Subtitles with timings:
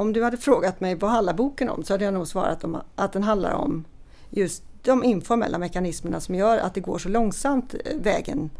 [0.00, 2.82] Om du hade frågat mig vad handlar boken om så hade jag nog svarat om
[2.94, 3.84] att den handlar om
[4.30, 8.50] just de informella mekanismerna som gör att det går så långsamt eh, vägen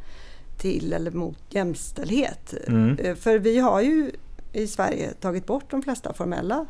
[0.59, 2.55] till eller mot jämställdhet.
[2.69, 2.99] Mm.
[2.99, 4.11] Eh, För vi har ju
[4.53, 6.67] i Sverige tagit bort de flesta formella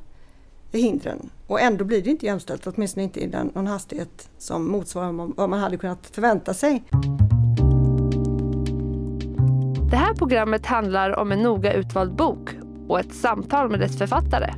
[0.73, 5.13] hindren och ändå blir det inte jämställt, åtminstone inte i den, någon hastighet som motsvarar
[5.37, 6.85] vad man hade kunnat förvänta sig.
[9.91, 12.51] Det här programmet handlar om en noga utvald bok
[12.91, 14.55] och ett samtal med dess författare.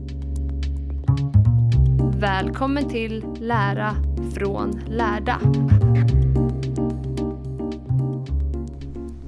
[2.18, 3.96] Välkommen till Lära
[4.34, 5.40] från lärda.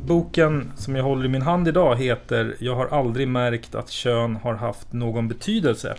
[0.07, 4.37] Boken som jag håller i min hand idag heter Jag har aldrig märkt att kön
[4.37, 5.97] har haft någon betydelse.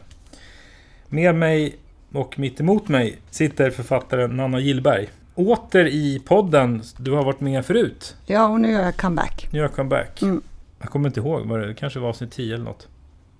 [1.07, 1.75] Med mig
[2.11, 5.09] och mitt emot mig sitter författaren Nanna Gillberg.
[5.35, 8.15] Åter i podden, du har varit med förut.
[8.25, 9.47] Ja, och nu gör jag comeback.
[9.51, 10.21] Nu gör jag comeback.
[10.21, 10.41] Mm.
[10.79, 12.87] Jag kommer inte ihåg, vad det kanske var avsnitt 10 eller något.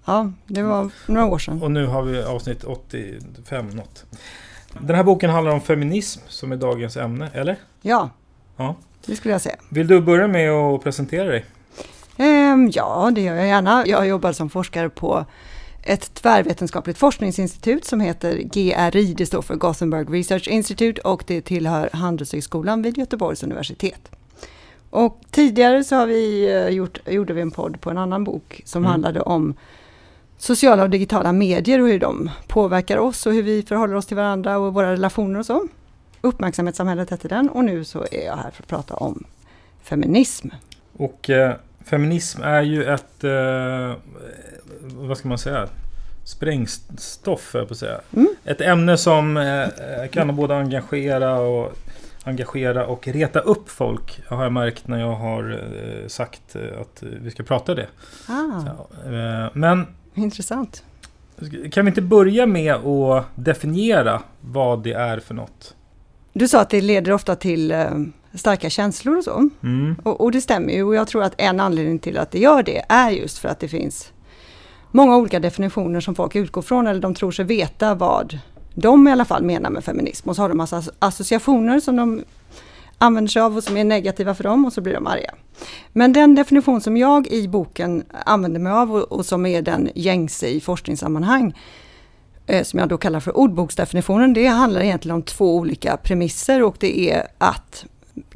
[0.06, 1.62] Ja, det var några år sedan.
[1.64, 4.06] Och nu har vi avsnitt 85 något.
[4.80, 7.56] Den här boken handlar om feminism som är dagens ämne, eller?
[7.82, 8.10] Ja,
[8.58, 8.76] Ja.
[9.06, 9.56] det skulle jag säga.
[9.70, 11.46] Vill du börja med att presentera dig?
[12.18, 13.84] Ehm, ja, det gör jag gärna.
[13.88, 15.26] Jag jobbar som forskare på
[15.84, 21.90] ett tvärvetenskapligt forskningsinstitut som heter GRI, det står för Gothenburg Research Institute och det tillhör
[21.94, 24.10] Handelshögskolan vid Göteborgs universitet.
[24.90, 28.62] Och tidigare så har vi eh, gjort, gjorde vi en podd på en annan bok
[28.66, 28.92] som Mm.
[28.92, 29.54] handlade om
[30.38, 34.18] sociala och digitala medier och hur de påverkar oss och hur vi förhåller oss till
[34.18, 35.68] varandra och våra relationer och så.
[36.22, 39.24] Uppmärksamhetssamhället hette den och nu så är jag här för att prata om
[39.84, 40.48] feminism.
[40.98, 43.94] Och eh, feminism är ju ett, eh,
[44.82, 45.68] vad ska man säga,
[46.24, 48.00] sprängstoff jag på att säga.
[48.14, 48.28] Mm.
[48.44, 49.68] Ett ämne som eh,
[50.12, 51.74] kan både engagera och
[52.24, 54.22] engagera och reta upp folk.
[54.28, 57.88] Har jag märkt när jag har eh, sagt eh, att vi ska prata det.
[58.28, 59.88] Ah, Så, eh, men
[60.24, 60.84] intressant.
[61.72, 65.76] kan vi inte börja med att definiera vad det är för något?
[66.34, 67.90] Du sa att det leder ofta till eh,
[68.34, 69.50] starka känslor och så.
[69.64, 69.96] Mm.
[70.04, 72.64] Och, och det stämmer ju och jag tror att en anledning till att det gör
[72.64, 74.12] det är just för att det finns
[74.92, 78.40] många olika definitioner som folk utgår från eller de tror sig veta vad
[78.74, 80.30] de i alla fall menar med feminism.
[80.30, 82.24] Och så har de massa associationer som de
[82.98, 85.34] använder sig av och som är negativa för dem och så blir de arga.
[85.94, 89.90] Men den definition som jag i boken använder mig av och, och som är den
[89.96, 91.54] gängse i forskningssammanhang
[92.48, 96.76] eh, som jag då kallar för ordboksdefinitionen, det handlar egentligen om två olika premisser och
[96.80, 97.86] det är att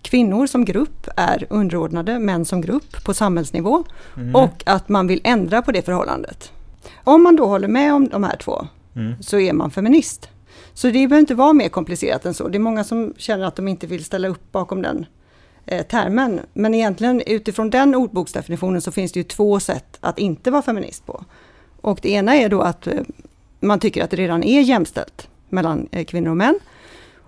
[0.02, 3.84] kvinnor som grupp är underordnade män som grupp på samhällsnivå
[4.18, 4.36] Mm.
[4.36, 6.52] och att man vill ändra på det förhållandet.
[7.04, 9.14] Om man då håller med om de här två Mm.
[9.24, 10.30] så är man feminist.
[10.80, 12.48] Så det behöver inte vara mer komplicerat än så.
[12.48, 15.06] Det är många som känner att de inte vill ställa upp bakom den
[15.66, 16.40] eh, termen.
[16.54, 21.06] Men egentligen utifrån den ordboksdefinitionen så finns det ju två sätt att inte vara feminist
[21.06, 21.26] på.
[21.82, 22.94] Och det ena är då att eh,
[23.60, 26.60] man tycker att det redan är jämställt mellan eh, kvinnor och män.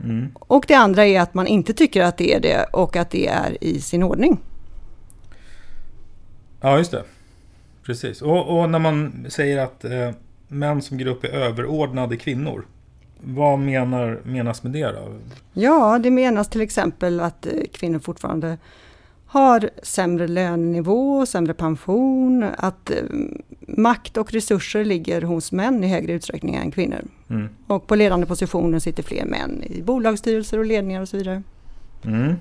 [0.04, 0.36] Mm.
[0.40, 3.28] Och det andra är att man inte tycker att det är det och att det
[3.28, 4.40] är i sin ordning.
[6.62, 7.04] Ja, just det.
[7.84, 8.22] Precis.
[8.22, 10.12] Och, och när man säger att eh,
[10.48, 12.66] män som grupp är överordnade kvinnor.
[13.24, 15.16] Vad menar, menas med det då?
[15.54, 18.58] Ja, det menas till exempel att eh, kvinnor fortfarande
[19.26, 22.98] har sämre lönenivå, sämre pension, att eh,
[23.60, 27.02] makt och resurser ligger hos män i högre utsträckning än kvinnor.
[27.30, 27.50] Mm.
[27.68, 31.44] Och på ledande positioner sitter fler män i bolagsstyrelser och ledningar och så vidare.
[32.06, 32.36] Mm.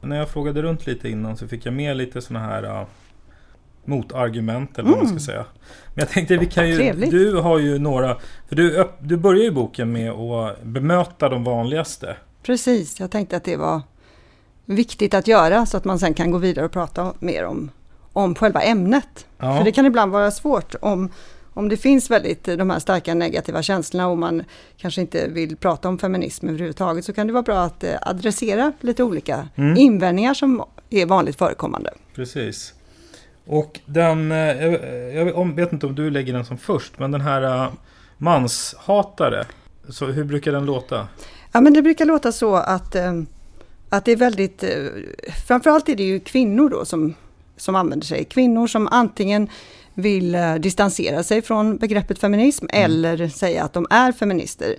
[0.00, 2.86] När jag frågade runt lite innan så fick jag med lite sådana här uh,
[3.84, 5.44] motargument eller vad man ska säga.
[5.94, 7.10] Men jag tänkte vi kan ju, Trevligt.
[7.10, 8.16] du har ju några,
[8.48, 12.16] för du, du börjar ju boken med att bemöta de vanligaste.
[12.42, 13.80] Precis, jag tänkte att det var
[14.64, 17.70] viktigt att göra så att man sen kan gå vidare och prata mer om,
[18.12, 19.26] om själva ämnet.
[19.38, 19.56] Ja.
[19.58, 21.08] För det kan ibland vara svårt om,
[21.54, 24.44] om det finns väldigt de här starka negativa känslorna och man
[24.76, 28.72] kanske inte vill prata om feminism överhuvudtaget så kan det vara bra att eh, adressera
[28.80, 29.76] lite olika Mm.
[29.76, 31.90] invändningar som är vanligt förekommande.
[32.14, 32.74] Precis.
[33.46, 34.66] Och den, eh,
[35.16, 37.72] jag, om- vet inte om du lägger den som först, men den här uh,
[38.18, 39.44] manshatare.
[39.88, 41.08] Så hur brukar den låta?
[41.52, 43.12] Ja men det brukar låta så att, eh,
[43.88, 44.70] att det är väldigt, eh,
[45.46, 47.14] framförallt är det ju kvinnor då som,
[47.56, 48.24] som använder sig.
[48.24, 49.48] Kvinnor som antingen
[49.94, 54.76] vill eh, distansera sig från begreppet feminism eller säga att de är feminister.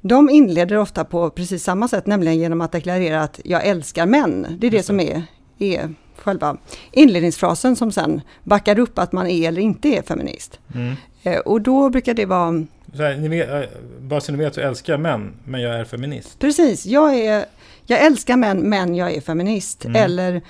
[0.00, 4.46] De inleder ofta på precis samma sätt, nämligen genom att deklarera att jag älskar män.
[4.58, 4.86] Det är Just det.
[4.86, 5.22] som är,
[5.58, 6.56] är själva
[6.92, 10.58] inledningsfrasen som sen backar upp att man är eller inte är feminist.
[10.74, 10.94] Mm.
[11.22, 12.64] Eh, Och då brukar det vara
[12.96, 13.60] Så här, ni vet, eh,
[14.00, 16.38] bara så ni vet så älskar jag män, men jag är feminist.
[16.38, 17.44] Precis, jag, är,
[17.86, 19.84] jag älskar män men jag är feminist.
[19.84, 20.02] Mm.
[20.04, 20.42] Eller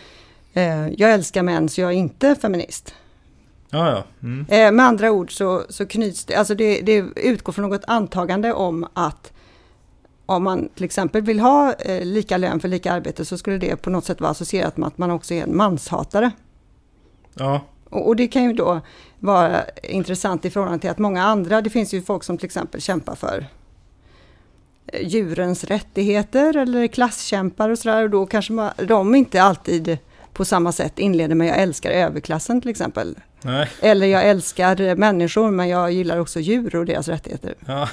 [0.52, 2.94] eh, jag älskar män så jag är inte feminist.
[3.70, 4.05] Ja, ja.
[4.22, 4.46] Mm.
[4.49, 8.52] Eh, med andra ord så, så knyts det, alltså det, det utgår från något antagande
[8.52, 9.32] om att
[10.26, 13.76] om man till exempel vill ha eh, lika lön för lika arbete så skulle det
[13.76, 16.31] på något sätt vara associerat med att man också är en manshatare.
[17.35, 17.61] ja.
[17.91, 18.81] Och, och det kan ju då
[19.19, 22.81] vara intressant i förhållande till att många andra, det finns ju folk som till exempel
[22.81, 23.47] kämpar för
[24.87, 29.99] eh, djurens rättigheter eller klasskämpar och sådär och då kanske man, de inte alltid
[30.32, 33.19] på samma sätt inleder med jag älskar överklassen till exempel.
[33.43, 33.69] Nej.
[33.81, 37.55] Eller jag älskar människor men jag gillar också djur och deras rättigheter.
[37.67, 37.88] Ja.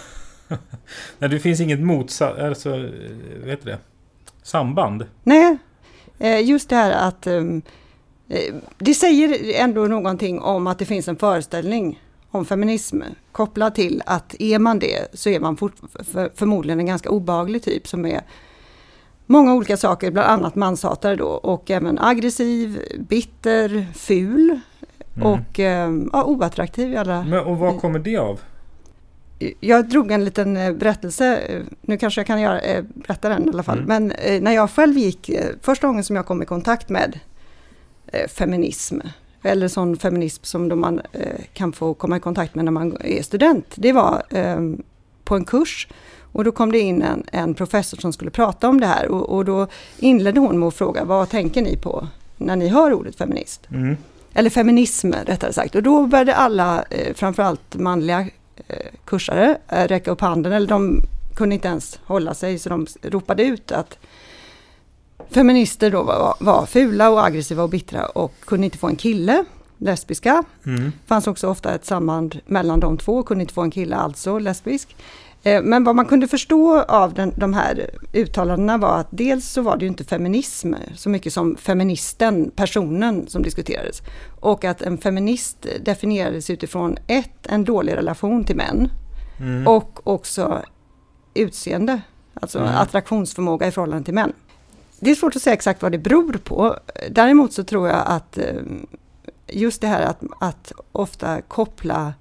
[1.19, 3.77] Nej, det finns inget motsatt, alltså, eh, heter det?
[4.43, 5.05] Samband.
[5.23, 5.57] Nej,
[6.19, 7.61] eh, just det här att ehm,
[8.29, 11.99] eh, det säger ändå någonting om att det finns en föreställning
[12.31, 13.01] om feminism
[13.31, 15.75] kopplat till att är man det så är man fort,
[16.11, 18.21] för, förmodligen en ganska obehaglig typ som är
[19.25, 24.59] många olika saker, bland annat manshatare då och även aggressiv, bitter, ful
[25.15, 25.27] Mm.
[25.27, 28.39] och ehm, ja, oattraktiv i alla Men, och vad kommer det av?
[29.59, 33.45] Jag drog en liten eh, berättelse, eh, nu kanske jag kan göra, eh, berätta den
[33.45, 33.79] i alla fall.
[33.79, 33.87] Mm.
[33.87, 37.19] Men när jag själv gick, första gången som jag kom i kontakt med
[38.27, 38.99] feminism,
[39.43, 41.01] eller sån feminism som man
[41.53, 44.59] kan få komma i kontakt med när man är student, det var eh,
[45.23, 45.87] på en kurs.
[46.33, 49.29] Och då kom det in en, en professor som skulle prata om det här och,
[49.29, 49.67] och då
[49.99, 53.67] inledde hon med att fråga vad tänker ni på när ni hör ordet feminist?
[53.71, 53.97] Mm.
[54.33, 55.75] eller feminism rättare sagt.
[55.75, 58.25] Och då började alla, eh, framförallt manliga
[58.67, 58.75] Eh,
[59.05, 60.51] kursare, eh, räcka upp handen.
[60.51, 61.01] Eller de
[61.35, 63.97] kunde inte ens hålla sig så de ropade ut att
[65.29, 69.45] feminister då var, var fula och aggressiva och bittra och kunde inte få en kille.
[69.81, 70.43] Lesbiska.
[70.65, 70.91] Mm.
[71.05, 74.95] fanns också ofta ett samband mellan de två, kunde inte få en kille, alltså lesbisk.
[75.43, 79.61] Eh, Men vad man kunde förstå av den, de här uttalandena var att dels så
[79.61, 84.01] var det ju inte feminism så mycket som feministen, personen som diskuterades.
[84.39, 88.89] Och att en feminist definierades utifrån ett, en dålig relation till män
[89.39, 89.67] Mm.
[89.67, 90.61] och också
[91.33, 92.01] utseende,
[92.33, 92.75] alltså Mm.
[92.75, 94.33] attraktionsförmåga i förhållande till män.
[94.99, 96.75] Det är svårt att säga exakt vad det beror på.
[97.09, 98.45] Däremot så tror jag att eh,
[99.51, 102.13] just det här att, att ofta koppla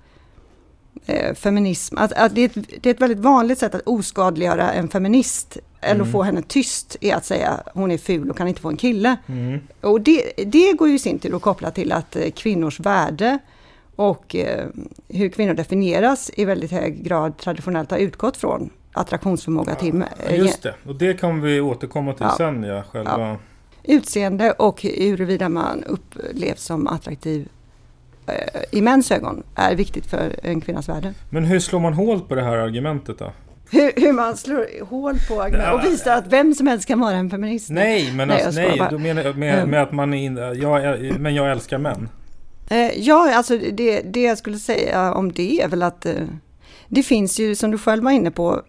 [1.07, 4.73] eh, feminism, att, att det, är ett, det är ett väldigt vanligt sätt att oskadliggöra
[4.73, 6.13] en feminist eller Mm.
[6.13, 9.17] få henne tyst är att säga hon är ful och kan inte få en kille.
[9.27, 9.61] Mm.
[9.81, 13.39] Och det, det går ju i sin tur att koppla till att eh, kvinnors värde
[13.97, 14.67] och eh,
[15.09, 20.63] hur kvinnor definieras i väldigt hög grad traditionellt har utgått från attraktionsförmåga till eh, Just
[20.63, 22.35] det, och det kommer vi återkomma till Ja.
[22.37, 23.39] sen ja, själva...
[23.85, 27.49] utseende och huruvida man upplevs som attraktiv
[28.27, 28.35] eh,
[28.73, 31.15] i mäns ögon är viktigt för en kvinnas värde.
[31.31, 33.33] Men hur slår man hål på det här argumentet då?
[33.71, 37.15] Hur, hur man slår hål på argument och visar att vem som helst kan vara
[37.17, 37.71] en feminist.
[37.71, 38.91] Nej, men Nej, alltså, nej, bara.
[38.91, 39.71] då menar jag med, Mm.
[39.71, 42.09] med att man är in, jag, men jag älskar män.
[42.71, 46.13] Eh, ja, alltså det, det jag skulle säga om det är väl att eh,
[46.89, 48.63] det finns ju, som du själv var inne på,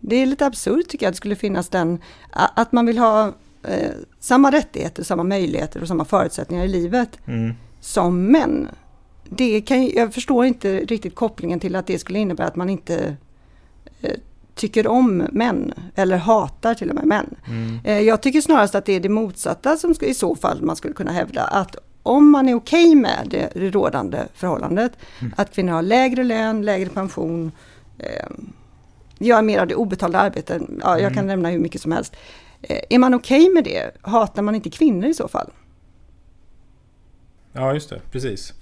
[0.00, 1.98] det är lite absurt tycker jag att det skulle finnas den,
[2.30, 3.32] att man vill ha
[3.68, 7.54] eh, samma rättigheter, samma möjligheter och samma förutsättningar i livet Mm.
[7.80, 8.68] som män.
[9.28, 13.16] Det kan, jag förstår inte riktigt kopplingen till att det skulle innebära att man inte
[14.02, 14.10] eh,
[14.54, 17.34] tycker om män eller hatar till och med män.
[17.48, 17.78] Mm.
[17.84, 20.94] Eh, Jag tycker snarast att det är det motsatta som i så fall man skulle
[20.94, 21.42] kunna hävda.
[21.42, 25.32] Att om man är okej med det, det rådande förhållandet, Mm.
[25.36, 27.52] att kvinnor har lägre lön, lägre pension,
[27.98, 28.26] eh,
[29.18, 31.14] gör mer av det obetalda arbetet, ja, jag Mm.
[31.14, 32.16] kan nämna hur mycket som helst.
[32.68, 35.50] Eh, är man okej med det, hatar man inte kvinnor i så fall?
[37.52, 38.00] Ja, just det.
[38.10, 38.54] Precis.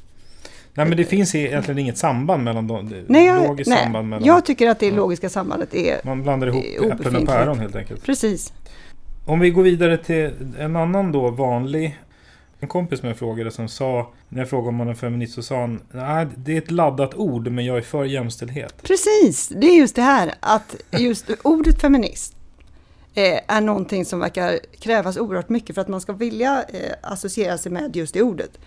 [0.75, 3.05] Nej, men det finns egentligen inget samband mellan dem.
[3.07, 3.65] Nej, jag, nej.
[3.65, 4.27] samband mellan...
[4.27, 8.05] jag tycker att det logiska sambandet är Man blandar ihop äpplen och päron helt enkelt.
[8.05, 8.53] precis.
[9.27, 11.99] Om vi går vidare till en annan då vanlig
[12.61, 15.61] en kompis med frågade som sa, när jag frågade om man är feminist, så sa
[15.61, 18.83] han Nej, det är ett laddat ord, men jag är för jämställdhet.
[18.83, 22.44] Precis, det är just det här att just ordet feminist eh,
[23.15, 27.73] är någonting som verkar krävas oerhört mycket för att man ska vilja eh, associera sig
[27.73, 28.59] med just det ordet.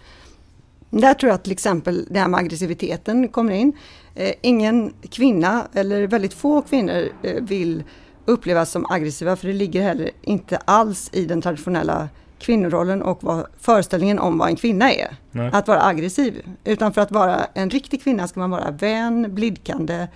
[0.90, 3.74] Där tror jag till exempel det här med aggressiviteten kommer in.
[4.16, 7.84] Eh, ingen kvinna, eller väldigt få kvinnor, eh, vill
[8.26, 13.46] upplevas som aggressiva för det ligger heller inte alls i den traditionella kvinnorollen och vad,
[13.60, 15.16] föreställningen om vad en kvinna är.
[15.32, 15.50] Nej.
[15.54, 16.50] Att vara aggressiv.
[16.64, 20.08] Utan för att vara en riktig kvinna ska man vara vän, blidkande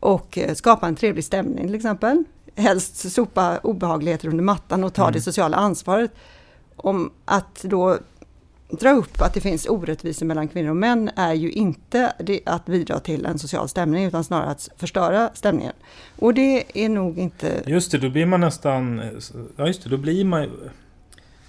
[0.00, 2.24] och eh, skapa en trevlig stämning till exempel.
[2.58, 5.12] Helst sopa obehagligheter under mattan och ta Mm.
[5.12, 6.10] det sociala ansvaret.
[6.76, 7.98] Om att då
[8.70, 12.12] dra upp att det finns orättvisor mellan kvinnor och män är ju inte
[12.46, 15.72] att bidra till en social stämning utan snarare att förstöra stämningen.
[16.18, 17.62] Och det är nog inte...
[17.66, 19.02] Just det, då blir man nästan...
[19.56, 20.50] Ja, just det, då blir man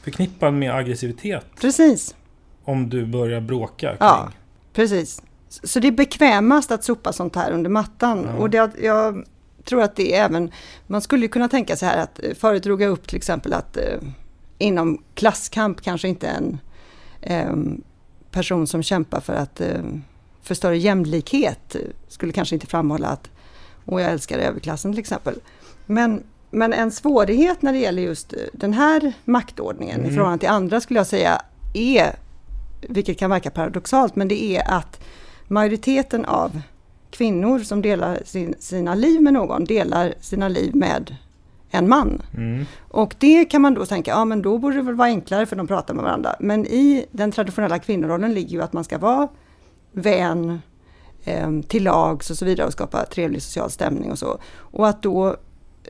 [0.04, 2.16] förknippad med aggressivitet Precis,
[2.64, 3.98] om du börjar bråka kring.
[4.00, 4.30] Ja.
[4.74, 5.22] precis.
[5.50, 8.28] Så det är bekvämast att sopa sånt här under mattan.
[8.30, 8.36] Ja.
[8.42, 9.26] Och det, jag
[9.70, 10.52] tror att det är även...
[10.88, 13.78] Man skulle kunna tänka sig här att eh, förut drog jag upp till exempel att
[13.78, 14.00] eh,
[14.58, 16.58] inom klasskamp kanske inte en
[17.22, 17.56] eh,
[18.32, 19.82] person som kämpar för att eh,
[20.42, 23.30] för större jämlikhet eh, skulle kanske inte framhålla att
[23.86, 25.36] och jag älskar överklassen till exempel.
[25.86, 30.12] Men, men en svårighet när det gäller just den här maktordningen Mm.
[30.12, 31.42] i förhållande till andra skulle jag säga
[31.74, 32.16] är,
[32.82, 35.02] vilket kan verka paradoxalt, men det är att
[35.48, 36.62] majoriteten av
[37.20, 41.16] kvinnor som delar sin, sina liv med någon delar sina liv med
[41.72, 42.22] en man.
[42.38, 42.66] Mm.
[42.90, 45.56] Och det kan man då tänka, ja men då borde det väl vara enklare för
[45.56, 46.36] de pratar med varandra.
[46.40, 49.28] Men i den traditionella kvinnorollen ligger ju att man ska vara
[49.92, 50.62] vän,
[51.24, 54.40] eh, till lags och så vidare och skapa trevlig social stämning och så.
[54.58, 55.28] Och att då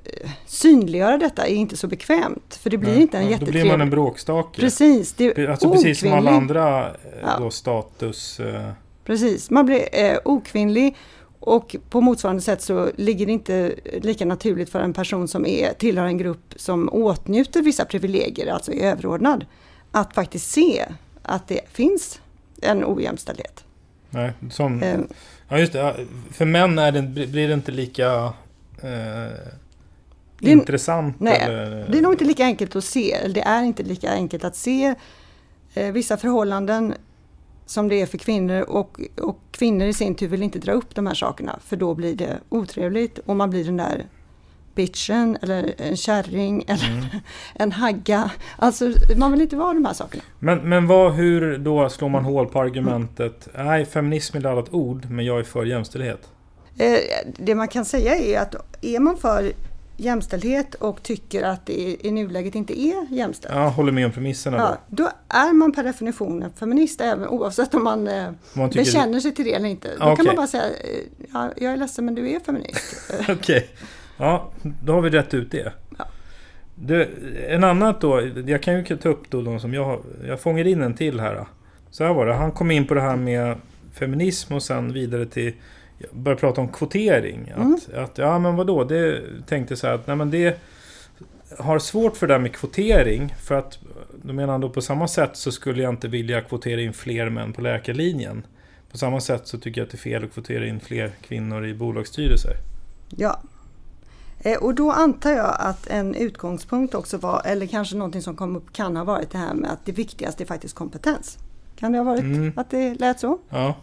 [0.03, 2.55] eh, synliggöra detta är inte så bekvämt.
[2.61, 3.63] För det blir Nej, inte en ja, Då jättetrevlig...
[3.63, 4.61] blir man en bråkstake.
[4.61, 6.37] Precis, det är Alltså precis som alla okvinnlig.
[6.41, 7.39] andra eh, Ja.
[7.39, 8.39] då, status...
[8.39, 8.69] eh,
[9.09, 10.95] Precis, man blir eh, okvinnlig
[11.39, 15.73] och på motsvarande sätt så ligger det inte lika naturligt för en person som är,
[15.73, 19.45] tillhör en grupp som åtnjuter vissa privilegier, alltså är överordnad,
[19.91, 20.85] att faktiskt se
[21.23, 22.21] att det finns
[22.61, 23.63] en ojämställdhet.
[24.09, 24.83] Nej, som...
[24.83, 24.99] Eh,
[25.47, 25.95] Ja, just det.
[26.31, 28.23] För män är det, blir det inte lika
[28.81, 29.33] eh,
[30.39, 31.19] Det intressant.
[31.19, 34.43] nej, eller, Det är nog inte lika enkelt att se, det är inte lika enkelt
[34.43, 34.95] att se
[35.73, 36.93] eh, vissa förhållanden
[37.69, 40.95] som det är för kvinnor och, och kvinnor i sin tur vill inte dra upp
[40.95, 44.05] de här sakerna för då blir det otrevligt och man blir den där
[44.75, 47.05] bitchen eller en kärring eller Mm.
[47.55, 48.31] en hagga.
[48.57, 50.23] Alltså man vill inte vara de här sakerna.
[50.39, 53.47] Men, men vad, hur då slår man hål på argumentet?
[53.57, 56.29] Nej, feminism är ett annat ord, men jag är för jämställdhet.
[56.77, 56.97] Eh,
[57.37, 59.51] det man kan säga är att är man för
[59.99, 63.55] jämställdhet och tycker att det i, nuläget inte är jämställt.
[63.55, 65.03] Jag håller med om premisserna Ja, då.
[65.03, 69.33] då är man per definition en feminist även oavsett om man, eh, man bekänner sig
[69.35, 69.87] till det eller inte.
[69.99, 70.73] Då Ah, kan man bara säga, eh,
[71.33, 73.11] ja, jag är ledsen men du är feminist.
[73.29, 73.67] Okej.
[74.17, 74.51] Ja,
[74.83, 75.73] då har vi rätt ut det.
[75.97, 76.05] Ja.
[76.75, 77.09] Du,
[77.49, 80.67] en annat då, jag kan ju ta upp då de som jag har, jag fångar
[80.67, 81.35] in en till här.
[81.35, 81.47] Då.
[81.91, 83.55] Så här var det, han kom in på det här med
[83.93, 85.53] feminism och sen vidare till,
[85.99, 87.53] jag började prata om kvotering.
[87.55, 87.73] Mm.
[87.73, 90.59] Att, att ja men vadå, det tänkte så här att nej men det
[91.59, 93.35] har svårt för det där med kvotering.
[93.43, 93.79] För att,
[94.23, 97.29] då menar han då på samma sätt så skulle jag inte vilja kvotera in fler
[97.29, 98.45] män på läkarlinjen.
[98.91, 101.65] På samma sätt så tycker jag att det är fel att kvotera in fler kvinnor
[101.65, 102.53] i bolagsstyrelser.
[103.17, 103.39] ja.
[104.41, 108.55] Eh, och då antar jag att en utgångspunkt också var, eller kanske någonting som kom
[108.55, 111.37] upp kan ha varit det här med att det viktigaste är faktiskt kompetens.
[111.75, 112.53] Kan det ha varit Mm.
[112.55, 113.39] att det lät så?
[113.49, 113.75] Ja.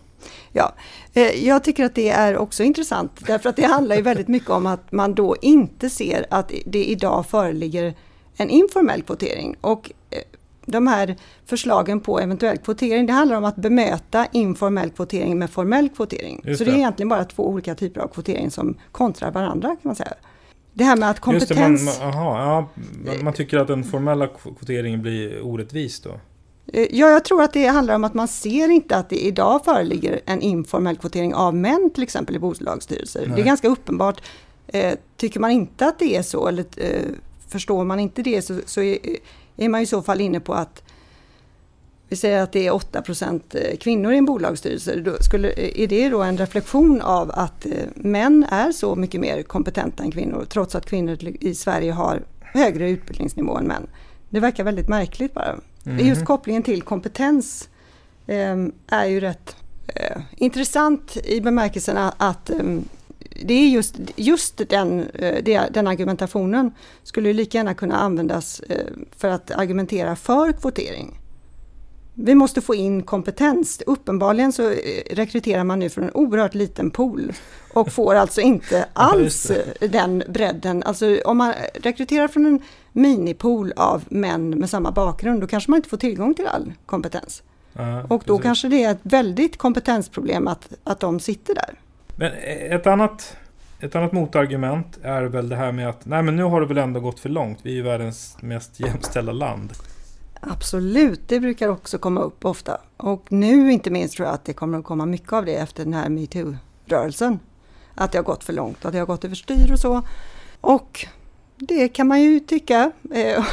[0.52, 0.72] Ja,
[1.14, 4.50] eh, jag tycker att det är också intressant därför att det handlar ju väldigt mycket
[4.50, 7.94] om att man då inte ser att det idag föreligger
[8.36, 9.56] en informell kvotering.
[9.60, 10.18] Och eh,
[10.66, 15.88] de här förslagen på eventuell kvotering, det handlar om att bemöta informell kvotering med formell
[15.88, 16.40] kvotering.
[16.44, 16.78] Just Så det är det.
[16.78, 20.14] egentligen bara två olika typer av kvotering som kontrar varandra kan man säga.
[20.72, 22.00] Det här med att Just det, man, kompetens...
[22.00, 22.68] man, aha, ja,
[23.06, 26.10] man, man tycker att den formella kv- kvoteringen blir orättvis då?
[26.72, 29.64] Eh, Ja, jag tror att det handlar om att man ser inte att det idag
[29.64, 33.20] föreligger en informell kvotering av män till exempel i bolagsstyrelser.
[33.20, 33.40] Det Nej.
[33.40, 34.20] är ganska uppenbart
[34.68, 37.02] Eh, tycker man inte att det är så eller eh,
[37.48, 38.98] förstår man inte det så, så är,
[39.56, 40.82] är, man i så fall inne på att
[42.08, 43.02] vi säger att det är 8
[43.50, 44.96] eh, kvinnor i en bolagsstyrelse.
[44.96, 50.02] Då skulle, är det då en reflektion av att män är så mycket mer kompetenta
[50.02, 53.86] än kvinnor trots att kvinnor i Sverige har högre utbildningsnivå än män?
[54.30, 55.56] Det verkar väldigt märkligt bara.
[55.86, 56.06] Mm.
[56.06, 57.68] Just kopplingen till kompetens
[58.26, 59.56] eh, är ju rätt
[59.88, 62.56] eh, intressant i bemärkelsen att, att eh,
[63.42, 66.70] det är just, just den, eh, den argumentationen
[67.02, 71.18] skulle lika gärna kunna användas eh, för att argumentera för kvotering.
[72.18, 73.82] Vi måste få in kompetens.
[73.86, 74.76] Uppenbarligen så eh,
[75.10, 77.32] rekryterar man nu från en oerhört liten pool
[77.74, 80.82] och får alltså inte alls den bredden.
[80.82, 82.60] Alltså om man rekryterar från en
[82.92, 87.42] minipool av män med samma bakgrund, då kanske man inte får tillgång till all kompetens.
[87.72, 88.42] Ja, och då precis.
[88.42, 91.74] kanske det är ett väldigt kompetensproblem att, att de sitter där.
[92.16, 92.32] Men
[92.70, 93.36] ett annat,
[93.80, 96.78] ett annat motargument är väl det här med att nej men nu har det väl
[96.78, 97.58] ändå gått för långt.
[97.62, 99.72] Vi är ju världens mest jämställda land.
[100.48, 102.80] Absolut, det brukar också komma upp ofta.
[102.96, 105.84] Och nu inte minst tror jag att det kommer att komma mycket av det efter
[105.84, 107.38] den här metoo-rörelsen.
[107.94, 110.02] Att det har gått för långt, att det har gått överstyr och så.
[110.60, 111.06] Och
[111.56, 112.92] det kan man ju tycka.
[113.14, 113.44] Eh,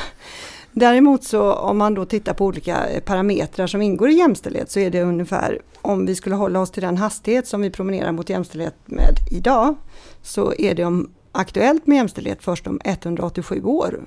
[0.72, 4.90] däremot så om man då tittar på olika parametrar som ingår i jämställdhet så är
[4.90, 8.76] det ungefär, om vi skulle hålla oss till den hastighet som vi promenerar mot jämställdhet
[8.86, 9.76] med idag,
[10.22, 14.00] så är det om aktuellt med jämställdhet först om 187 år.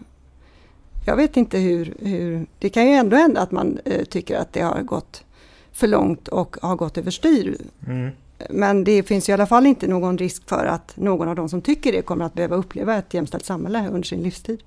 [1.06, 4.52] Jag vet inte hur, hur det kan ju ändå hända att man eh, tycker att
[4.52, 5.24] det har gått
[5.72, 7.56] för långt och har gått överstyr.
[7.86, 8.10] Mm.
[8.50, 11.62] Men det finns i alla fall inte någon risk för att någon av de som
[11.62, 14.62] tycker det kommer att behöva uppleva ett jämställt samhälle under sin livstid.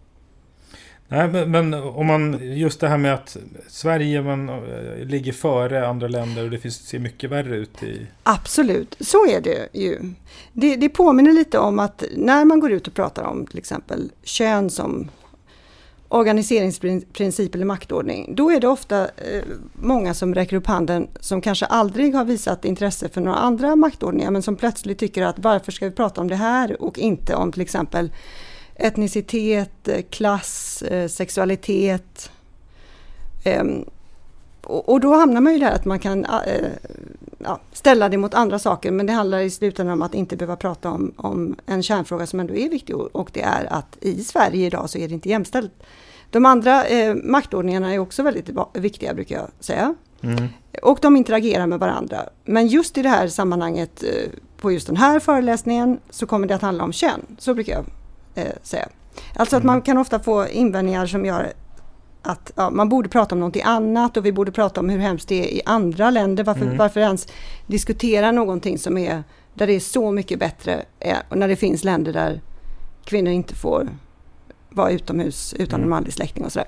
[1.07, 5.87] Nej, men, men, om man just det här med att Sverige man, eh, ligger före
[5.87, 8.07] andra länder och det finns, ser mycket värre ut i...
[8.23, 9.99] Absolut, så är det ju.
[10.53, 14.11] Det, det påminner lite om att när man går ut och pratar om till exempel
[14.23, 15.09] kön som
[16.09, 21.65] organiseringsprincip eller maktordning, då är det ofta eh, många som räcker upp handen som kanske
[21.65, 25.85] aldrig har visat intresse för några andra maktordningar men som plötsligt tycker att varför ska
[25.85, 28.11] vi prata om det här och inte om till exempel
[28.75, 32.31] etnicitet, eh, klass, eh, sexualitet.
[33.43, 33.63] Eh,
[34.69, 36.31] och, då hamnar man ju där att man kan äh,
[37.37, 40.55] ja, ställa det mot andra saker men det handlar i slutändan om att inte behöva
[40.55, 44.65] prata om, om en kärnfråga som ändå är viktig och det är att i Sverige
[44.67, 45.71] idag så är det inte jämställt.
[46.31, 49.95] De andra eh, maktordningarna är också väldigt viktiga brukar jag säga.
[50.21, 50.47] Mm.
[50.83, 52.29] Och de interagerar med varandra.
[52.45, 56.55] Men just i det här sammanhanget eh, på just den här föreläsningen så kommer det
[56.55, 57.25] att handla om kön.
[57.37, 57.85] Så brukar jag
[58.45, 58.87] eh, säga.
[59.35, 59.73] Alltså att mm.
[59.73, 61.53] man kan ofta få invändningar som gör
[62.21, 65.27] att ja, man borde prata om någonting annat och vi borde prata om hur hemskt
[65.27, 66.43] det är i andra länder.
[66.43, 66.77] Varför, mm.
[66.77, 67.27] varför ens
[67.67, 71.83] diskutera någonting som är där det är så mycket bättre eh, och när det finns
[71.83, 72.41] länder där
[73.05, 73.89] kvinnor inte får
[74.69, 75.83] vara utomhus utan mm.
[75.83, 76.67] en manlig släkting och sådär.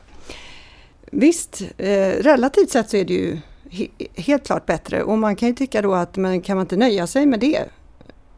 [1.12, 3.38] Visst, eh, relativt sett så är det ju
[3.70, 6.78] he helt klart bättre och man kan ju tycka då att men kan man inte
[6.78, 7.66] nöja sig med det?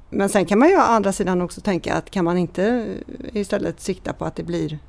[0.10, 2.88] Men sen kan man ju å andra sidan också tänka att kan man inte
[3.34, 4.80] istället sikta på att det blir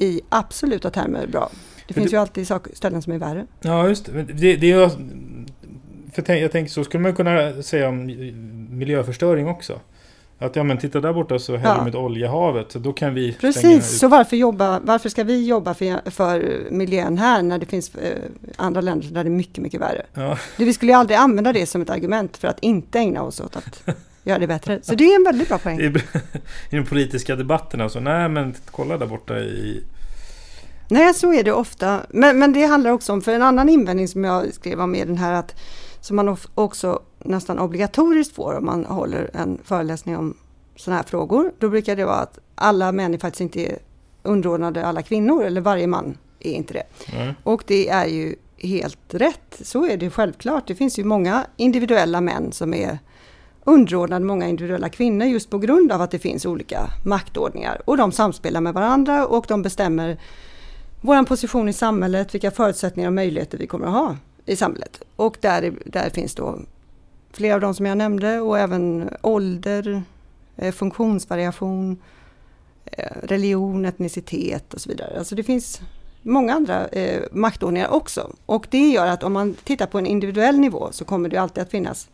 [0.00, 1.50] i absoluta termer bra.
[1.88, 3.46] Det finns du, ju alltid saker, ställen som är värre.
[3.60, 4.22] Ja, just det.
[4.22, 4.90] det, det är,
[6.12, 8.06] för jag tänker så skulle man kunna säga om
[8.70, 9.80] miljöförstöring också.
[10.38, 11.84] Att ja men titta där borta så häller ja.
[11.84, 12.72] de ett oljehavet.
[12.72, 17.18] Så då kan vi Precis, så varför, jobba, varför ska vi jobba för, för miljön
[17.18, 18.18] här när det finns eh,
[18.56, 20.06] andra länder där det är mycket, mycket värre?
[20.14, 20.38] Ja.
[20.56, 23.40] Det, vi skulle ju aldrig använda det som ett argument för att inte ägna oss
[23.40, 23.82] åt att
[24.24, 24.78] göra det bättre.
[24.82, 25.80] Så det är en väldigt bra poäng.
[25.80, 25.94] I,
[26.70, 29.84] de politiska debatterna så nej men kolla där borta i
[30.88, 32.00] Nej, så är det ofta.
[32.08, 35.06] Men, men det handlar också om, för en annan invändning som jag skrev om är
[35.06, 35.54] den här att
[36.00, 40.36] som man också nästan obligatoriskt får om man håller en föreläsning om
[40.76, 41.52] sådana här frågor.
[41.58, 43.78] Då brukar det vara att alla män är faktiskt inte
[44.22, 47.16] underordnade alla kvinnor, eller varje man är inte det.
[47.16, 47.34] Mm.
[47.42, 49.60] Och det är ju helt rätt.
[49.62, 50.66] Så är det självklart.
[50.66, 52.98] Det finns ju många individuella män som är
[53.64, 57.82] underordnade många individuella kvinnor just på grund av att det finns olika maktordningar.
[57.84, 60.18] Och de samspelar med varandra och de bestämmer
[61.00, 65.02] vår position i samhället, vilka förutsättningar och möjligheter vi kommer att ha i samhället.
[65.16, 66.58] Och där, där finns då
[67.32, 70.02] flera av de som jag nämnde och även ålder,
[70.56, 71.98] eh, funktionsvariation,
[72.84, 75.18] eh, religion, etnicitet och så vidare.
[75.18, 75.80] Alltså det finns
[76.22, 78.30] många andra eh, maktordningar också.
[78.46, 81.62] Och det gör att om man tittar på en individuell nivå så kommer det alltid
[81.62, 82.08] att finnas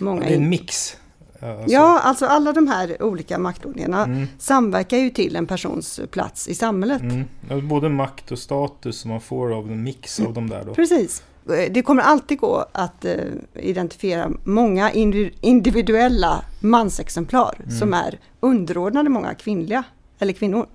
[0.00, 0.20] många...
[0.20, 0.96] Det är en mix.
[1.40, 4.26] Alltså, Ja, alltså alla de här olika maktordningarna Mm.
[4.38, 7.02] samverkar ju till en persons plats i samhället.
[7.02, 7.68] Mm.
[7.68, 10.74] Både makt och status som man får av en mix av de där då.
[10.74, 11.22] Precis.
[11.70, 13.14] Det kommer alltid gå att eh,
[13.54, 17.78] identifiera många indi- individuella mansexemplar Mm.
[17.78, 19.84] som är underordnade många kvinnliga
[20.18, 20.66] eller kvinnor.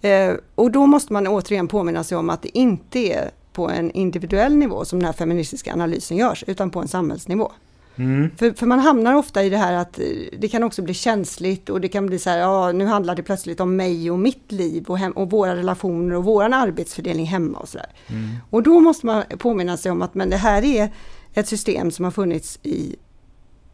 [0.00, 3.90] Eh, och då måste man återigen påminna sig om att det inte är på en
[3.90, 7.52] individuell nivå som den här feministiska analysen görs, utan på en samhällsnivå.
[7.96, 8.30] Mm.
[8.36, 10.06] För, för man hamnar ofta i det här att eh,
[10.38, 13.22] det kan också bli känsligt och det kan bli så här, ja nu handlar det
[13.22, 17.58] plötsligt om mig och mitt liv och, hem, och våra relationer och våran arbetsfördelning hemma
[17.58, 17.88] och sådär.
[18.06, 18.36] Mm.
[18.50, 20.90] Och då måste man påminna sig om att men det här är
[21.34, 22.96] ett system som har funnits i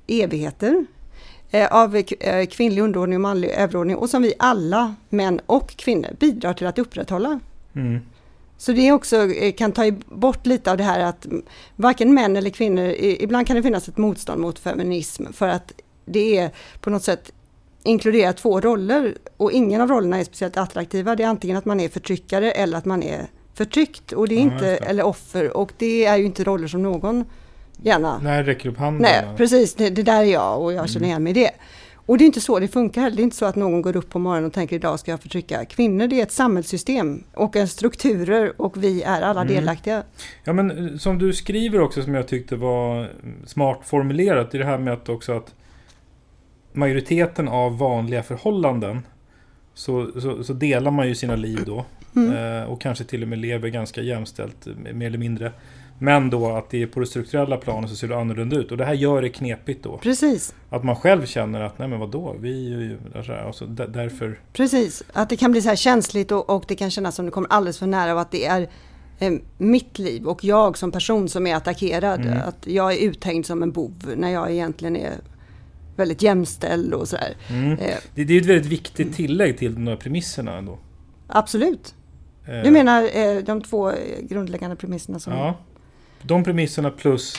[0.06, 0.86] evigheter
[1.50, 6.16] eh, av eh, kvinnlig underordning och manlig överordning och som vi alla, män och kvinnor,
[6.18, 7.40] bidrar till att upprätthålla.
[7.74, 8.00] Mm.
[8.60, 11.42] Så det också eh, kan ta bort lite av det här att mm,
[11.76, 15.72] varken män eller kvinnor, ibland kan det finnas ett motstånd mot feminism för att
[16.04, 17.32] det är på något sätt
[17.82, 21.16] inkluderar två roller och ingen av rollerna är speciellt attraktiva.
[21.16, 24.38] Det är antingen att man är förtryckare eller att man är förtryckt och det är
[24.38, 24.76] Ja, inte, det.
[24.76, 27.24] eller offer och det är ju inte roller som någon
[27.82, 29.02] gärna När räcker upp handen?
[29.02, 29.74] Nej, precis.
[29.74, 30.88] Det, det där är jag och jag Mm.
[30.88, 31.50] känner igen mig i det.
[32.06, 33.16] Och det är inte så det funkar heller.
[33.16, 35.20] Det är inte så att någon går upp på morgonen och tänker idag ska jag
[35.20, 36.06] förtrycka kvinnor.
[36.06, 39.54] Det är ett samhällssystem och en strukturer och vi är alla Mm.
[39.54, 40.02] delaktiga.
[40.44, 43.10] Ja men eh, som du skriver också som jag tyckte var
[43.46, 44.54] smart formulerat.
[44.54, 45.54] Är det här med att också att
[46.72, 49.02] majoriteten av vanliga förhållanden
[49.74, 51.84] så, så, så delar man ju sina liv då.
[52.16, 52.60] Mm.
[52.62, 55.52] Eh, och kanske till och med lever ganska jämställt, mer eller mindre.
[56.02, 58.70] Men då att det är på det strukturella planet så ser det annorlunda ut.
[58.70, 59.98] Och det här gör det knepigt då.
[59.98, 62.98] Precis, Att man själv känner att nej men vadå, vi är ju...
[63.46, 64.40] Alltså, där- därför...
[64.52, 65.02] precis.
[65.12, 67.48] Att det kan bli så här känsligt och, och det kan kännas som det kommer
[67.52, 68.68] alldeles för nära och att det är
[69.18, 72.20] eh, mitt liv och jag som person som är attackerad.
[72.20, 72.38] Mm.
[72.48, 75.12] Att jag är uthängd som en bov när jag egentligen är
[75.96, 77.36] väldigt jämställd och sådär.
[77.50, 77.72] Mm.
[77.72, 77.78] Eh,
[78.14, 80.78] Det, det är ett väldigt viktigt tillägg till de här premisserna ändå.
[81.26, 81.94] absolut.
[82.46, 85.32] Eh, Du menar eh, de två grundläggande premisserna som...
[85.32, 85.54] Ja.
[86.22, 87.34] De premisserna plus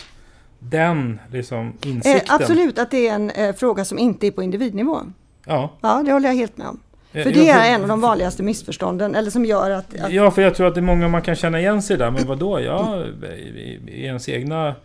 [0.60, 2.36] den liksom Eh, insikten.
[2.42, 5.00] absolut att det är en eh, fråga som inte är på individnivå.
[5.46, 5.72] Ja.
[5.82, 6.80] Ja, det håller jag helt med om.
[7.14, 10.00] Eh, För det är en av de vanligaste missförstånden, eller som gör att...
[10.00, 12.12] att Ja, för jag tror att det är många man kan känna igen sig där.
[12.12, 12.60] Men vadå?
[12.60, 13.04] Ja,
[13.36, 14.76] i, i ens egna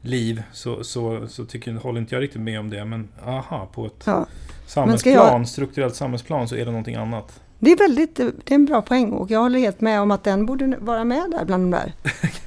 [0.00, 2.84] liv så, så, så tycker, håller inte jag riktigt med om det.
[2.84, 4.26] Men aha, på ett ja.
[4.66, 7.40] samhällsplan, jag- strukturellt samhällsplan så är det någonting annat.
[7.58, 10.24] Det är väldigt, det är en bra poäng och jag håller helt med om att
[10.24, 11.92] den borde vara med där bland de där.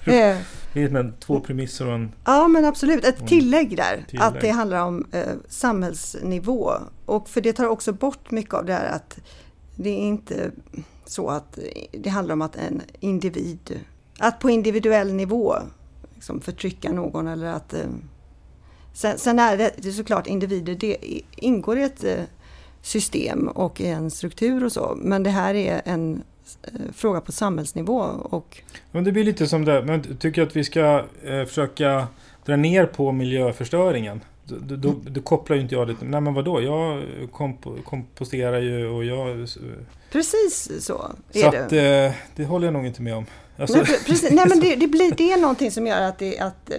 [0.77, 2.11] Det är två premisser och en...
[2.25, 4.05] ja men absolut, ett tillägg där.
[4.09, 4.27] Tillägg.
[4.27, 6.71] Att det handlar om eh, samhällsnivå.
[7.05, 9.19] Och för det tar också bort mycket av det här att
[9.75, 10.51] det är inte
[11.05, 11.59] så att
[11.91, 13.79] det handlar om att en individ,
[14.19, 15.55] att på individuell nivå
[16.15, 17.79] liksom förtrycka någon eller att eh,
[18.93, 20.97] Sen, sen är det, det är såklart individer, det
[21.35, 22.23] ingår i ett eh,
[22.81, 24.97] system och i en struktur och så.
[25.01, 26.23] Men det här är en
[26.93, 29.83] fråga på samhällsnivå och Men det blir lite som det.
[29.83, 32.07] Men tycker att vi ska eh, försöka
[32.45, 34.21] dra ner på miljöförstöringen.
[34.43, 35.95] Då, då, då, då kopplar ju inte jag det.
[36.01, 36.61] Nej men vadå?
[36.61, 39.49] Jag kompo, komposterar ju och jag...
[39.49, 39.59] Så
[40.11, 42.05] precis så är att det.
[42.05, 43.25] eh, det håller jag nog inte med om.
[43.57, 46.19] Alltså, Nej, pre- precis, nej men det, det, blir, det är någonting som gör att,
[46.19, 46.77] det, att eh,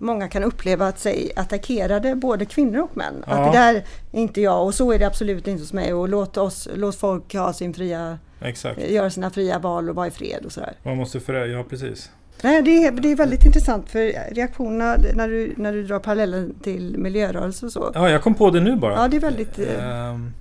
[0.00, 3.24] många kan uppleva att sig attackerade, både kvinnor och män.
[3.26, 3.32] Ja.
[3.32, 3.74] Att det där
[4.12, 6.96] är inte jag och så är det absolut inte hos mig och låt, oss, låt
[6.96, 8.90] folk ha sin fria, Exakt.
[8.90, 10.72] göra sina fria val och vara i fred och sådär.
[10.82, 11.46] Man måste förä...
[11.46, 12.10] Ja, precis.
[12.42, 16.54] Nej, det, är, det är väldigt intressant för reaktionerna när du, när du drar parallellen
[16.62, 17.90] till miljörörelse och så.
[17.94, 18.94] Ja, jag kom på det nu bara.
[18.94, 20.32] Ja, det är väldigt eh, Ehm,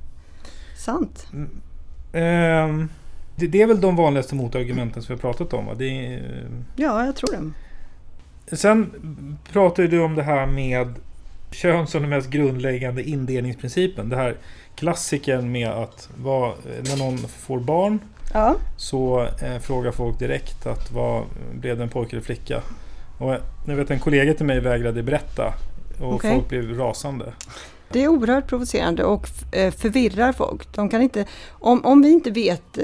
[0.78, 1.28] sant.
[2.14, 2.90] ehm,
[3.36, 5.66] det, det är väl de vanligaste motargumenten som vi har pratat om.
[5.66, 5.74] Va?
[5.78, 7.52] Det är, Ja, jag tror det.
[8.52, 8.92] Sen
[9.52, 10.94] pratar du om det här med
[11.52, 14.10] kön som den mest grundläggande indelningsprincipen.
[14.10, 14.36] Det här
[14.76, 18.00] klassikern med att vad, när någon får barn
[18.34, 22.62] Ja, så eh, frågar folk direkt att vad blev det en pojke eller flicka?
[23.18, 23.36] Och
[23.68, 25.54] jag vet en kollega till mig vägrade berätta
[26.00, 26.34] och Okej.
[26.36, 27.34] folk blev rasande.
[27.92, 30.74] det är oerhört provocerande och eh, förvirrar folk.
[30.76, 32.84] De kan inte, om, om vi inte vet eh,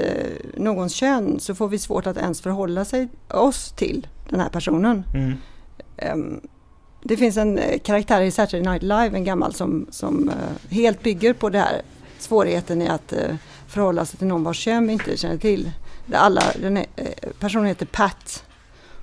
[0.56, 5.04] någons kön så får vi svårt att ens förhålla sig, oss till den här personen.
[5.14, 5.34] Mm.
[5.96, 6.40] Ehm,
[7.02, 11.02] det finns en eh, karaktär i Saturday Night Live, en gammal, som, som eh, helt
[11.02, 11.82] bygger på det här
[12.18, 13.34] svårigheten i att eh,
[13.66, 15.70] förhålla sig till någon vars kön vi inte känner till.
[16.12, 16.86] Alla, den är,
[17.40, 18.44] personen heter Pat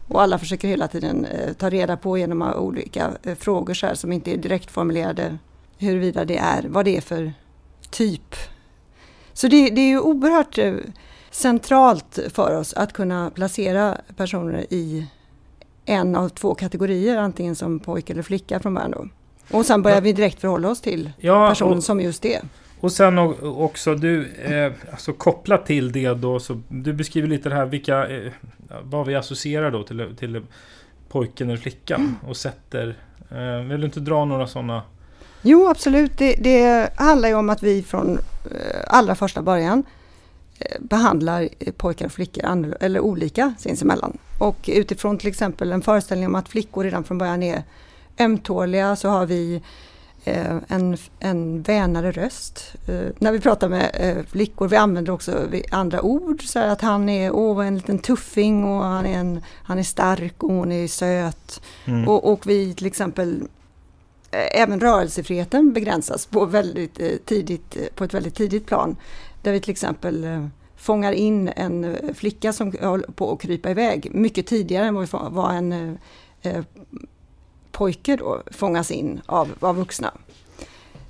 [0.07, 1.27] och alla försöker hela tiden
[1.57, 5.37] ta reda på genom olika frågor så här, som inte är direkt formulerade
[5.77, 7.33] huruvida det är, vad det är för
[7.89, 8.35] typ.
[9.33, 10.83] Så det, det är ju oerhört
[11.31, 15.07] centralt för oss att kunna placera personer i
[15.85, 18.91] en av två kategorier, antingen som pojke eller flicka från början.
[18.91, 19.07] Då.
[19.57, 22.41] Och sen börjar vi direkt förhålla oss till Ja, personen och, som just det.
[22.79, 27.55] och sen också du, eh, alltså kopplat till det då, så du beskriver lite det
[27.55, 28.31] här, vilka, eh,
[28.83, 30.41] vad vi associerar då till, till
[31.09, 32.95] pojken eller flickan och sätter,
[33.31, 34.81] eh, vill du inte dra några sådana?
[35.41, 36.17] Jo, absolut.
[36.17, 38.17] Det, det handlar ju om att vi från
[38.51, 39.83] eh, allra första början
[40.79, 44.17] behandlar eh, pojkar och flickor eller olika sinsemellan.
[44.39, 47.63] Och utifrån till exempel en föreställning om att flickor redan från början är
[48.19, 49.61] ömtåliga så har vi
[50.23, 52.75] eh, en, en vänare röst.
[52.87, 56.43] Eh, när vi pratar med eh, flickor, vi använder också andra ord.
[56.43, 60.43] Så att han är åh, en liten tuffing och han är, en, han är stark
[60.43, 61.61] och hon är söt.
[61.85, 62.07] Mm.
[62.07, 63.41] Och, och vi till exempel
[64.31, 68.95] eh, Även rörelsefriheten begränsas på, väldigt, eh, tidigt, eh, på ett väldigt tidigt plan.
[69.43, 73.69] Där vi till exempel eh, fångar in en eh, flicka som håller på att krypa
[73.71, 75.97] iväg mycket tidigare än vad, en
[76.41, 76.63] eh,
[77.71, 80.11] pojke då fångas in av, av vuxna.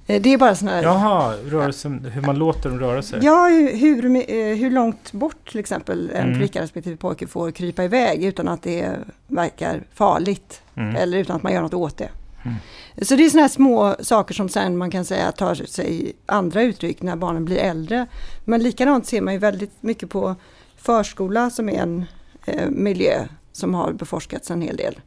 [0.05, 3.19] Det är bara sådana här Jaha, rörelsen, hur man låter dem röra sig.
[3.23, 6.39] Ja, hur, hur, hur långt bort till exempel en Mm.
[6.39, 10.61] flicka respektive pojke får krypa iväg utan att det verkar farligt.
[10.75, 10.95] Mm.
[10.95, 12.09] Eller utan att man gör något åt det.
[12.43, 12.57] Mm.
[13.01, 16.61] Så det är sådana här små saker som sen man kan säga tar sig andra
[16.61, 18.07] uttryck när barnen blir äldre.
[18.45, 20.35] Men likadant ser man ju väldigt mycket på
[20.77, 22.05] förskola som är en
[22.45, 24.99] eh, miljö som har beforskats en hel del.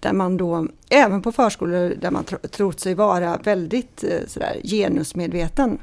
[0.00, 4.60] Där man då, även på förskolor där man tro, trott sig vara väldigt eh, sådär,
[4.64, 5.78] genusmedveten,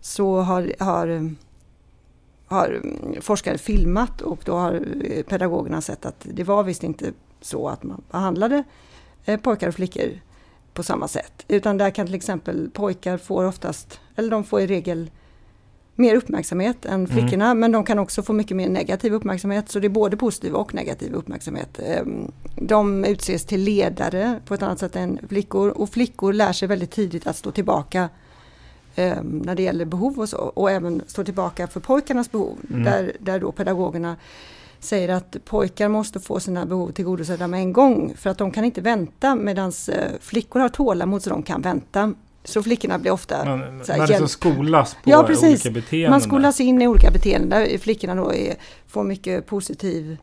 [0.00, 1.34] så har, har,
[2.46, 2.80] har
[3.20, 7.82] forskare filmat och då har eh, pedagogerna sett att det var visst inte så att
[7.82, 8.64] man behandlade
[9.42, 10.20] pojkar och flickor
[10.72, 11.44] på samma sätt.
[11.48, 15.10] Utan där kan till exempel pojkar får oftast, eller de får i regel
[15.96, 19.86] mer uppmärksamhet än flickorna men de kan också få mycket mer negativ uppmärksamhet så det
[19.86, 21.80] är både positiv och negativ uppmärksamhet.
[21.86, 26.68] Ehm, De utses till ledare på ett annat sätt än flickor och flickor lär sig
[26.68, 28.08] väldigt tidigt att stå tillbaka
[28.94, 32.84] ehm, när det gäller behov och så och även stå tillbaka för pojkarnas behov Mm.
[32.84, 34.16] där, där då pedagogerna
[34.84, 38.64] säger att pojkar måste få sina behov tillgodosedda med en gång för att de kan
[38.64, 39.72] inte vänta medan
[40.20, 42.14] flickor har tålamod så de kan vänta.
[42.44, 45.44] Så flickorna blir ofta Man, så här, man hjälp- skolas på Ja, precis.
[45.66, 46.10] olika beteenden.
[46.10, 48.54] man skolas in i olika beteenden där flickorna då är,
[48.86, 50.16] får mycket positiv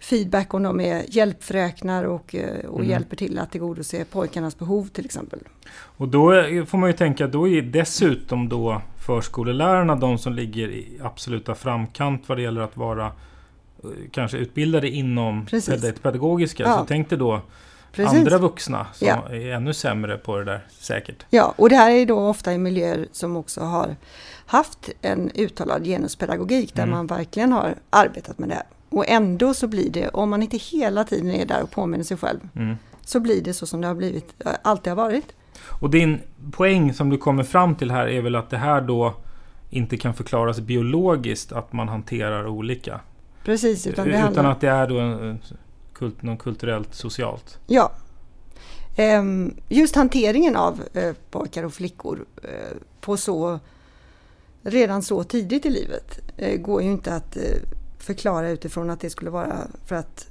[0.00, 2.90] feedback om de är hjälpfröknar och, eh, och Mm.
[2.90, 5.38] hjälper till att tillgodose pojkarnas behov till exempel.
[5.74, 10.32] Och då är- får man ju tänka att då är dessutom då förskolelärarna de som
[10.32, 13.12] ligger i absoluta framkant vad det gäller att vara eh,
[14.12, 15.80] kanske utbildade inom Precis.
[15.82, 16.62] det pedagogiska.
[16.62, 16.78] Ja.
[16.78, 17.40] Så tänk dig då
[17.92, 18.18] Precis.
[18.18, 19.28] andra vuxna som Ja.
[19.30, 21.24] är ännu sämre på det där säkert.
[21.30, 23.96] Ja, och det här är då ofta i miljöer som också har
[24.46, 26.94] haft en uttalad genuspedagogik där Mm.
[26.96, 28.54] man verkligen har arbetat med det.
[28.54, 28.64] här.
[28.88, 32.16] Och ändå så blir det, om man inte hela tiden är där och påminner sig
[32.16, 32.74] själv, Mm.
[33.00, 35.32] så blir det så som det har blivit, alltid har varit.
[35.80, 36.20] Och din
[36.52, 39.14] poäng som du kommer fram till här är väl att det här då
[39.70, 43.00] inte kan förklaras biologiskt att man hanterar olika.
[43.44, 45.38] Precis, utan det Utan att det är då en,
[45.92, 47.58] kult, något kulturellt socialt.
[47.66, 47.92] Ja.
[48.96, 53.58] Ehm, Just hanteringen av eh, pojkar och flickor eh, på så
[54.62, 57.36] redan så tidigt i livet eh, går ju inte att
[57.98, 60.28] förklara utifrån att det skulle vara för att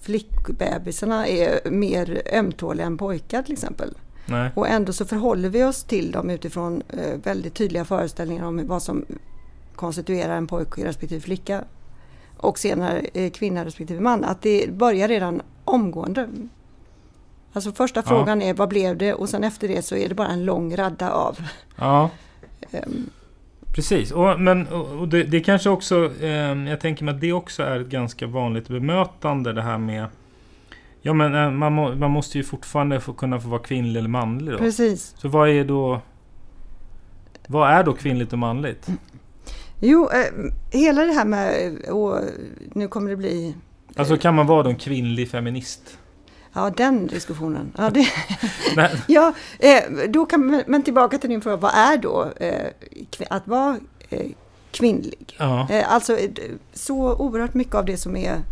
[0.00, 3.94] flickbebisarna är mer ömtåliga än pojkar till exempel.
[4.26, 4.50] Nej.
[4.54, 6.82] Och ändå så förhåller vi oss till dem utifrån
[7.22, 9.04] väldigt tydliga föreställningar om vad som
[9.74, 11.64] konstituerar en pojke respektive flicka.
[12.36, 14.24] Och senare eh, kvinna respektive man.
[14.24, 16.28] Att det börjar redan omgående.
[17.52, 18.08] Alltså första Ja.
[18.08, 20.76] frågan är vad blev det och sen efter det så är det bara en lång
[20.76, 21.38] radda av
[21.76, 22.10] Ja.
[22.70, 23.10] ehm,
[23.74, 26.28] Precis, och, men och det, det kanske också, eh,
[26.68, 30.06] jag tänker mig att det också är ett ganska vanligt bemötande det här med
[31.02, 34.08] Ja men eh, man, må, man måste ju fortfarande få kunna få vara kvinnlig eller
[34.08, 34.58] manlig då.
[34.58, 35.14] Precis.
[35.18, 36.00] Så vad är då
[37.46, 38.86] Vad är då kvinnligt och manligt?
[39.88, 42.20] Jo, eh, hela det här med, och
[42.72, 43.54] nu kommer det bli,
[43.96, 45.98] Alltså kan man vara då en kvinnlig feminist?
[46.52, 47.72] ja den diskussionen.
[47.78, 48.06] Ja, det,
[49.08, 52.66] Ja, eh, då kan man, men tillbaka till din fråga, vad är då eh,
[53.30, 54.26] att vara eh,
[54.70, 55.36] kvinnlig?
[55.38, 55.68] ja.
[55.70, 56.30] Eh, alltså eh,
[56.74, 58.42] så oerhört mycket av det som är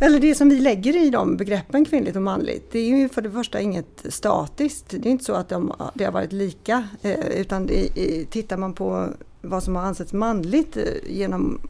[0.00, 3.22] eller det som vi lägger i de begreppen kvinnligt och manligt, det är ju för
[3.22, 4.84] det första inget statiskt.
[4.88, 7.88] Det är inte så att de, det har varit lika, eh, utan det,
[8.30, 9.08] tittar man på
[9.44, 11.60] vad som har ansetts manligt eh, genom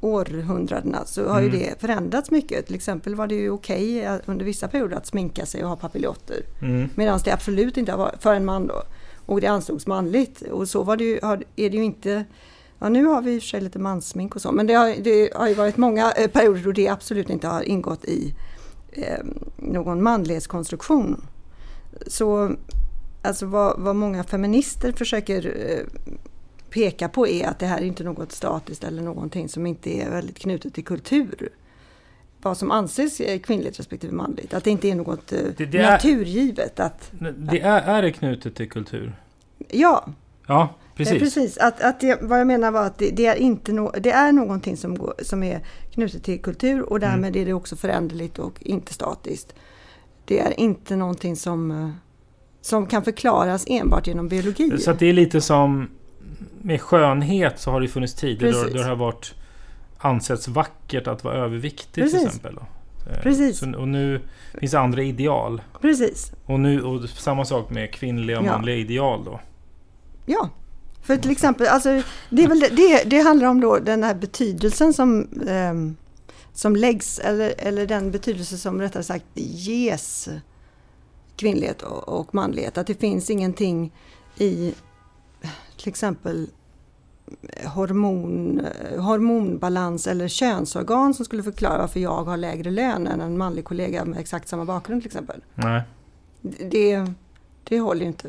[0.00, 1.58] århundradena så har ju Mm.
[1.60, 2.66] det förändrats mycket.
[2.66, 5.76] Till exempel var det ju okej eh, under vissa perioder att sminka sig och ha
[5.76, 6.42] papiljotter.
[6.62, 6.88] Mm.
[6.94, 8.82] Medan det absolut inte har varit, för en man då.
[9.26, 10.42] Och det ansågs manligt.
[10.42, 11.16] Och så var det ju,
[11.56, 12.24] är det ju inte,
[12.78, 14.94] ja nu har vi i och för sig lite manssmink och så, men det har,
[15.04, 18.34] det har ju varit många eh, perioder då det absolut inte har ingått i
[18.92, 19.24] eh,
[19.56, 21.26] någon manlighetskonstruktion.
[22.06, 22.56] så
[23.22, 26.14] alltså vad, vad många feminister försöker eh,
[26.74, 30.10] peka på är att det här är inte något statiskt eller någonting som inte är
[30.10, 31.48] väldigt knutet till kultur.
[32.42, 34.54] Vad som anses kvinnligt respektive manligt.
[34.54, 36.80] Att det inte är något eh, Det- det naturgivet.
[36.80, 39.12] Att, Det är, är det knutet till kultur?
[39.70, 40.06] ja,
[40.46, 41.18] Ja, precis.
[41.18, 41.34] precis.
[41.34, 41.58] precis.
[41.58, 44.32] Att, att det, vad jag menar var att det, det är, inte no, det är
[44.32, 45.60] någonting som, går, som är
[45.90, 47.40] knutet till kultur och därmed Mm.
[47.42, 49.54] är det också föränderligt och inte statiskt.
[50.24, 51.90] Det är inte någonting som, eh,
[52.60, 54.78] som kan förklaras enbart genom biologi.
[54.78, 55.88] Så det är lite som
[56.62, 58.72] med skönhet så har det funnits tider då, Precis.
[58.72, 59.34] då det har varit
[59.98, 62.18] ansetts vackert att vara överviktig Precis.
[62.18, 62.54] till exempel.
[62.54, 62.62] Då.
[63.10, 63.58] Eh, Precis.
[63.58, 64.20] Så, och nu
[64.58, 65.62] finns andra ideal.
[65.80, 66.32] Precis.
[66.44, 68.52] Och, nu, och samma sak med kvinnliga och Ja.
[68.52, 69.40] manliga ideal då.
[70.26, 70.50] Ja,
[71.02, 74.92] för till exempel, alltså, det, är väl det, det, handlar om då den här betydelsen
[74.92, 75.96] som, ehm,
[76.52, 80.28] som läggs, eller, eller den betydelse som rättare sagt ges
[81.36, 82.78] kvinnlighet och, och manlighet.
[82.78, 83.92] Att det finns ingenting
[84.38, 84.74] i
[85.84, 86.46] till exempel
[87.66, 93.38] hormon, eh, hormonbalans eller könsorgan som skulle förklara varför jag har lägre lön än en
[93.38, 95.40] manlig kollega med exakt samma bakgrund till exempel.
[95.54, 95.82] Nej.
[96.70, 97.04] Det,
[97.64, 98.28] det håller ju inte.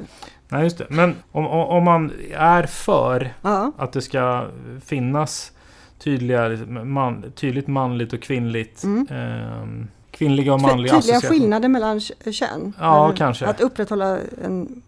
[0.50, 0.86] Nej, just det.
[0.90, 4.48] Men om, om man är för Ja, att det ska
[4.86, 5.52] finnas
[6.00, 6.50] tydliga,
[6.84, 8.84] man, tydligt manligt och kvinnligt.
[8.84, 9.08] Mm.
[9.12, 11.40] ehm, kvinnliga och Ty- manliga Tydliga associationer.
[11.40, 12.74] skillnader mellan kön?
[12.80, 13.46] Ja, Eller kanske.
[13.46, 14.82] Att upprätthålla en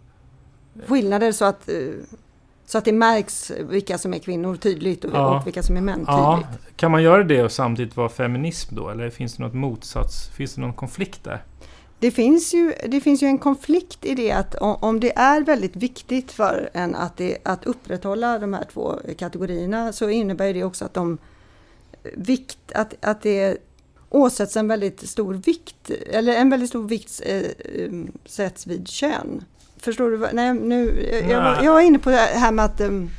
[0.87, 1.75] skillnader så att, eh,
[2.69, 5.39] så att det märks vilka som är kvinnor tydligt och, Ja.
[5.39, 6.75] och vilka som är män Ja, tydligt.
[6.77, 8.89] kan man göra det och samtidigt vara feminism då?
[8.89, 10.29] Eller finns det något motsats?
[10.29, 11.43] Finns det någon konflikt där?
[11.99, 15.41] Det, finns ju, det finns ju en konflikt i det att om, om det är
[15.41, 20.63] väldigt viktigt för en att, det, att upprätthålla de här två kategorierna så innebär det
[20.63, 21.17] också att de
[22.15, 23.57] vikt, att, att det
[24.09, 27.91] åsätts en väldigt stor vikt, eller en väldigt stor vikt eh, eh,
[28.25, 29.43] sätts vid kön.
[29.87, 30.27] Förstår du?
[30.33, 33.09] Nej, nu, jag, jag, var, jag var inne på det här med att um,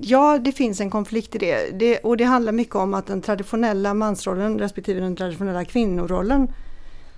[0.00, 1.70] Ja, det finns en konflikt i det.
[1.78, 1.98] det.
[1.98, 6.48] Och det handlar mycket om att den traditionella mansrollen respektive den traditionella kvinnorollen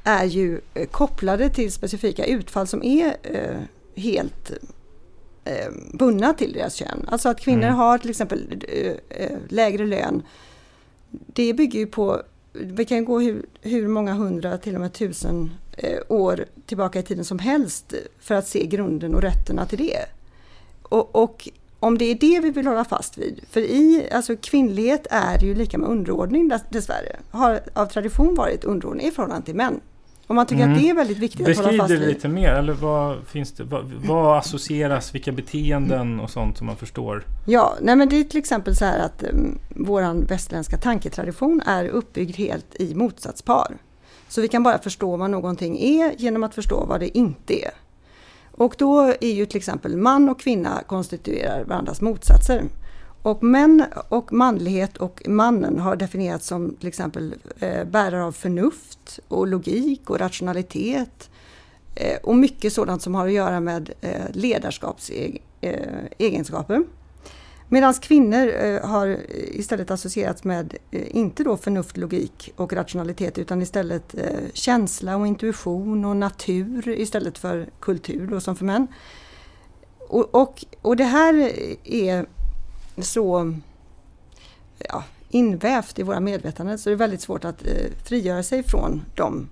[0.05, 3.57] är ju eh, kopplade till specifika utfall som är eh,
[3.97, 4.53] helt
[5.45, 7.07] eh, bundna till deras kön.
[7.09, 7.75] Alltså att kvinnor Mm.
[7.75, 8.93] har till exempel eh,
[9.25, 10.23] eh, lägre lön.
[11.11, 15.51] Det bygger ju på, vi kan gå hur, hur många hundra till och med tusen
[16.09, 19.99] år tillbaka i tiden som helst för att se grunden och rötterna till det.
[20.83, 21.49] Och, och
[21.81, 25.55] om det är det vi vill hålla fast vid, för i, alltså kvinnlighet är ju
[25.55, 29.81] lika med underordning dess- dessvärre, har av tradition varit underordning i förhållande till män.
[30.27, 30.75] Om man tycker Mm.
[30.77, 32.09] att det är väldigt viktigt att hålla Beskriv fast det vid.
[32.09, 32.53] lite mer.
[32.53, 35.15] Eller vad, finns det, vad, vad associeras?
[35.15, 37.25] Vilka beteenden och sånt som man förstår?
[37.47, 41.85] Ja, nej men det är till exempel så här att um, våran västerländska tanketradition är
[41.89, 43.77] uppbyggd helt i motsatspar.
[44.33, 47.71] Så vi kan bara förstå vad någonting är genom att förstå vad det inte är.
[48.51, 52.64] Och då är ju till exempel man och kvinna konstituerar varandras motsatser.
[53.23, 59.21] Och män och manlighet och mannen har definierats som till exempel eh, bärare av förnuft
[59.29, 61.31] och logik och rationalitet.
[61.95, 66.75] Eh, och mycket sådant som har att göra med eh, ledarskapsegenskaper.
[66.75, 66.81] Eh,
[67.73, 73.63] Medan kvinnor eh, har istället associerats med, eh, inte då förnuft, logik och rationalitet, utan
[73.63, 78.87] istället eh, känsla och intuition och natur istället för kultur då, som för män.
[79.99, 81.53] Och, och, och det här
[81.85, 82.27] är
[82.99, 83.55] så
[84.79, 87.63] ja, invävt i våra medvetanden så det är väldigt svårt att
[88.05, 89.49] frigöra sig från de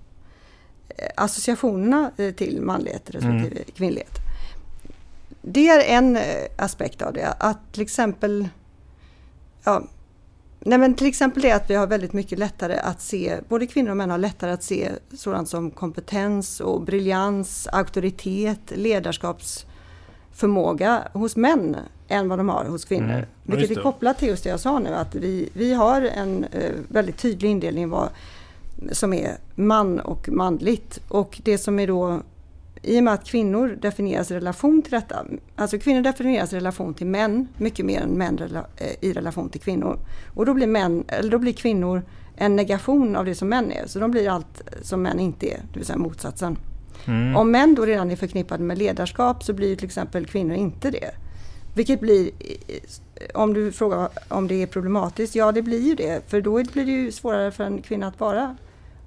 [1.15, 4.20] associationerna till manlighet respektive kvinnlighet.
[5.41, 6.23] Det är en eh,
[6.57, 7.35] aspekt av det.
[7.39, 8.47] Att till exempel
[9.63, 9.83] ja,
[10.59, 13.91] nej men till exempel det att vi har väldigt mycket lättare att se, både kvinnor
[13.91, 21.77] och män har lättare att se sådant som kompetens och briljans, auktoritet, ledarskapsförmåga hos män
[22.07, 23.13] än vad de har hos kvinnor.
[23.13, 26.43] Mm, Vilket är kopplat till just det jag sa nu, att vi, vi har en
[26.43, 28.09] eh, väldigt tydlig indelning vad,
[28.91, 30.99] som är man och manligt.
[31.07, 32.21] Och det som är då
[32.83, 36.93] i och med att kvinnor definieras i relation till detta, alltså kvinnor definieras i relation
[36.93, 38.39] till män mycket mer än män
[38.77, 39.99] eh, i relation till kvinnor.
[40.33, 42.01] Och då blir, män, eller då blir kvinnor
[42.35, 45.57] en negation av det som män är, så de blir allt som män inte är,
[45.73, 46.57] det vill säga motsatsen.
[47.05, 47.35] Mm.
[47.35, 51.11] Om män då redan är förknippade med ledarskap så blir till exempel kvinnor inte det.
[51.75, 52.31] Vilket blir,
[53.33, 56.29] om du frågar om det är problematiskt, ja det blir ju det.
[56.29, 58.55] För då blir det ju svårare för en kvinna att vara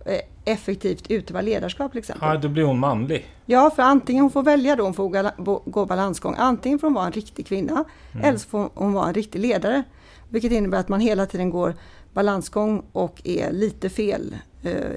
[0.06, 2.28] eh, effektivt utöva ledarskap till exempel.
[2.28, 3.26] Ja, då blir hon manlig.
[3.46, 6.34] Ja, för antingen hon får välja då, hon får gå balansgång.
[6.38, 7.84] Antingen får hon vara en riktig kvinna
[8.22, 9.82] eller så får hon vara en riktig ledare.
[10.28, 11.74] Vilket innebär att man hela tiden går
[12.12, 14.36] balansgång och är lite fel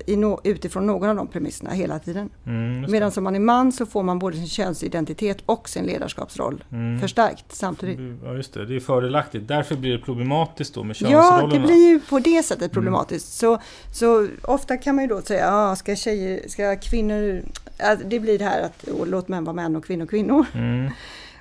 [0.08, 2.30] no, utifrån någon av de premisserna hela tiden.
[2.46, 6.64] Mm, Medan som man är man så får man både sin könsidentitet och sin ledarskapsroll
[6.72, 7.00] Mm.
[7.00, 8.00] förstärkt samtidigt.
[8.24, 8.66] Ja, just det.
[8.66, 9.48] Det är fördelaktigt.
[9.48, 11.54] Därför blir det problematiskt då med Ja, könsrollerna.
[11.62, 12.74] det blir ju på det sättet Mm.
[12.74, 13.34] problematiskt.
[13.34, 13.60] Så,
[13.94, 17.42] så ofta kan man ju då säga, ah, ska tjejer, ska kvinnor...
[17.78, 20.46] ja, Det blir det här att låt män vara män och kvinnor kvinnor.
[20.54, 20.92] Mm.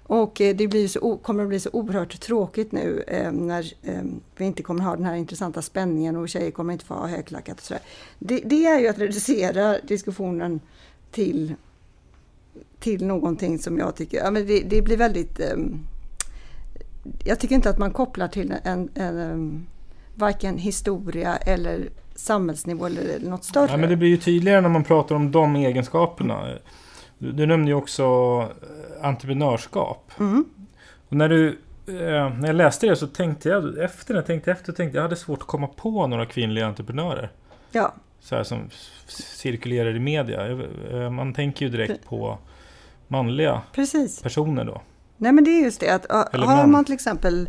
[0.08, 4.02] Och eh, det blir så, kommer att bli så oerhört tråkigt nu eh, när eh,
[4.36, 7.58] vi inte kommer ha den här intressanta spänningen och tjejer kommer inte få ha högklackat
[7.58, 7.82] och sådär.
[8.18, 10.60] Det, det är ju att reducera diskussionen
[11.10, 11.54] till,
[12.78, 15.40] till någonting som jag tycker, ja men det, det blir väldigt...
[15.40, 15.56] Eh,
[17.24, 19.66] jag tycker inte att man kopplar till en, en, en
[20.14, 23.70] varken historia eller samhällsnivå eller något större.
[23.70, 26.58] Ja, men det blir ju tydligare när man pratar om de egenskaperna.
[27.18, 28.02] Du, du nämnde ju också
[28.62, 30.12] eh, entreprenörskap.
[30.18, 30.44] Mm.
[31.08, 31.48] Och när, du,
[31.86, 35.16] eh, när jag läste det så tänkte jag, efter jag tänkte efter, tänkte jag, hade
[35.16, 37.30] svårt att komma på några kvinnliga entreprenörer.
[37.70, 38.70] Ja, Så här som
[39.08, 40.46] cirkulerar i media.
[40.90, 42.38] Eh, Man tänker ju direkt på
[43.08, 44.22] manliga precis.
[44.22, 44.82] personer då.
[45.16, 47.48] Nej men det är just det att Eller har man till exempel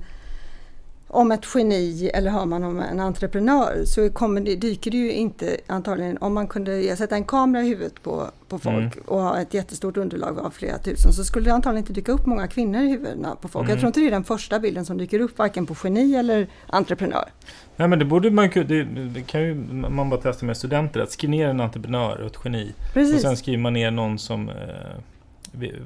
[1.10, 5.12] om ett geni eller har man om en entreprenör så kommer det, dyker det ju
[5.12, 8.92] inte antagligen om man kunde sätta en kamera i huvudet på, på folk Mm.
[9.06, 12.26] och ha ett jättestort underlag av flera tusen så skulle det antagligen inte dyka upp
[12.26, 13.64] många kvinnor i huvudena på folk.
[13.64, 13.70] Mm.
[13.72, 16.48] Jag tror inte det är den första bilden som dyker upp varken på geni eller
[16.68, 17.30] entreprenör.
[17.76, 19.56] Nej men det borde man det, det kan ju
[19.90, 21.00] man bara testa med studenter.
[21.00, 22.74] Att skriva ner en entreprenör och ett geni.
[22.88, 23.22] Och Precis.
[23.22, 24.56] sen skriver man ner någon som, eh,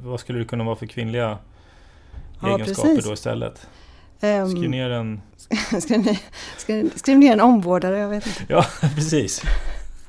[0.03, 1.38] vad skulle det kunna vara för kvinnliga
[2.41, 3.05] Ja, egenskaper precis.
[3.05, 3.67] då istället?
[4.22, 5.22] Ehm, Skriv ner en,
[5.82, 6.17] skriv, ner,
[6.57, 8.43] skriv, skriv ner en omvårdare, jag vet inte.
[8.47, 8.65] ja
[8.95, 9.41] precis.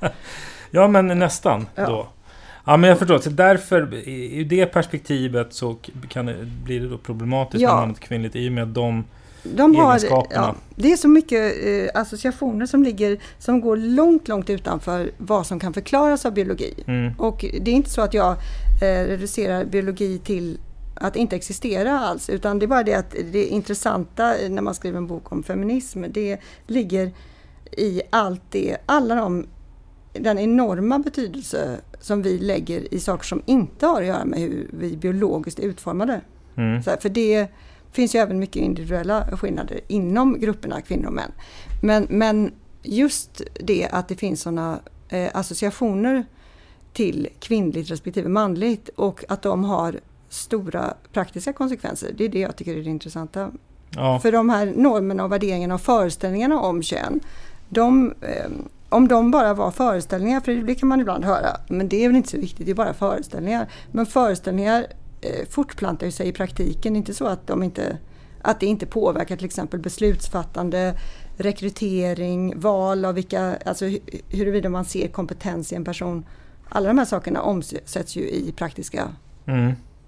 [0.70, 1.86] ja men nästan Ja.
[1.86, 2.08] då.
[2.64, 5.76] Ja men jag förstår, så därför i det perspektivet så
[6.08, 7.70] kan det, blir det då problematiskt Ja.
[7.70, 9.04] har ett kvinnligt i och med att de
[9.42, 10.42] De har, egenskaperna.
[10.46, 15.46] ja, det är så mycket eh, associationer som ligger som går långt, långt utanför vad
[15.46, 16.74] som kan förklaras av biologi.
[16.86, 18.30] Mm, Och det är inte så att jag
[18.82, 20.58] eh, reducerar biologi till
[21.02, 24.98] att inte existera alls, utan det är bara det att det intressanta när man skriver
[24.98, 27.12] en bok om feminism, det ligger
[27.72, 29.46] i allt det, alla de,
[30.12, 34.70] den enorma betydelse som vi lägger i saker som inte har att göra med hur
[34.72, 36.20] vi biologiskt är utformade.
[36.56, 37.48] mm, Så här, för det
[37.92, 41.32] finns ju även mycket individuella skillnader inom grupperna kvinnor och män.
[41.82, 46.24] Men, men just det att det finns sådana eh, associationer
[46.92, 50.00] till kvinnligt respektive manligt och att de har
[50.32, 52.10] stora praktiska konsekvenser.
[52.16, 53.50] Det är det jag tycker är det intressanta.
[53.96, 54.18] ja.
[54.18, 57.20] För de här normerna och värderingarna och föreställningarna om kön,
[57.68, 58.50] de, eh,
[58.88, 62.16] om de bara var föreställningar, för det kan man ibland höra, men det är väl
[62.16, 63.68] inte så viktigt, det är bara föreställningar.
[63.90, 64.86] Men föreställningar
[65.20, 67.98] eh, fortplantar sig i praktiken, inte så att, de inte,
[68.42, 70.94] att det inte påverkar till exempel beslutsfattande,
[71.36, 76.24] rekrytering, val av vilka, alltså hu- huruvida man ser kompetens i en person.
[76.68, 79.08] Alla de här sakerna omsätts ju i praktiska
[79.46, 79.72] Mm.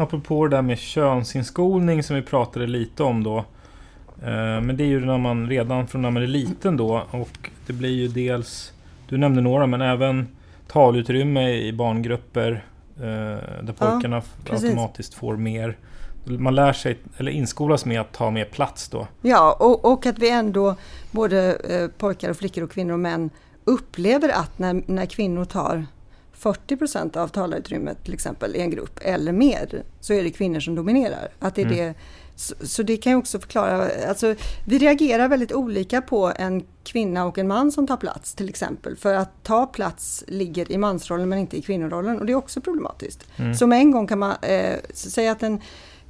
[0.00, 3.38] Apropå det där med könsinskolning som vi pratade lite om då.
[4.22, 7.50] Eh, men det är ju när man redan från när man är liten då och
[7.66, 8.72] det blir ju dels,
[9.08, 10.28] du nämnde några, men även
[10.66, 12.64] talutrymme i barngrupper
[12.96, 13.02] eh,
[13.62, 15.76] där pojkarna Ja, automatiskt får mer.
[16.24, 19.06] Man lär sig, eller inskolas med att ta mer plats då.
[19.22, 20.74] Ja, och, och att vi ändå,
[21.10, 23.30] både eh, pojkar och flickor och kvinnor och män,
[23.64, 25.86] upplever att när, när kvinnor tar
[26.38, 30.60] 40 procent av talarutrymmet till exempel i en grupp eller mer, så är det kvinnor
[30.60, 31.28] som dominerar.
[31.38, 31.76] Att det är Mm.
[31.78, 31.94] det,
[32.36, 34.34] så, så det kan ju också förklara, alltså
[34.66, 38.96] vi reagerar väldigt olika på en kvinna och en man som tar plats till exempel.
[38.96, 42.60] För att ta plats ligger i mansrollen men inte i kvinnorollen och det är också
[42.60, 43.26] problematiskt.
[43.36, 43.54] Mm.
[43.54, 45.60] Så med en gång kan man eh, säga att en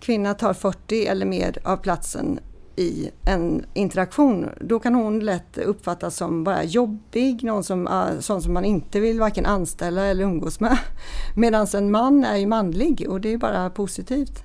[0.01, 2.41] kvinna tar 40 eller mer av platsen
[2.79, 8.43] i en interaktion, då kan hon lätt uppfattas som bara jobbig, någon som, ah, sån
[8.43, 10.79] som man inte vill varken anställa eller umgås med.
[11.37, 14.43] Medan en man är ju manlig och det är bara positivt.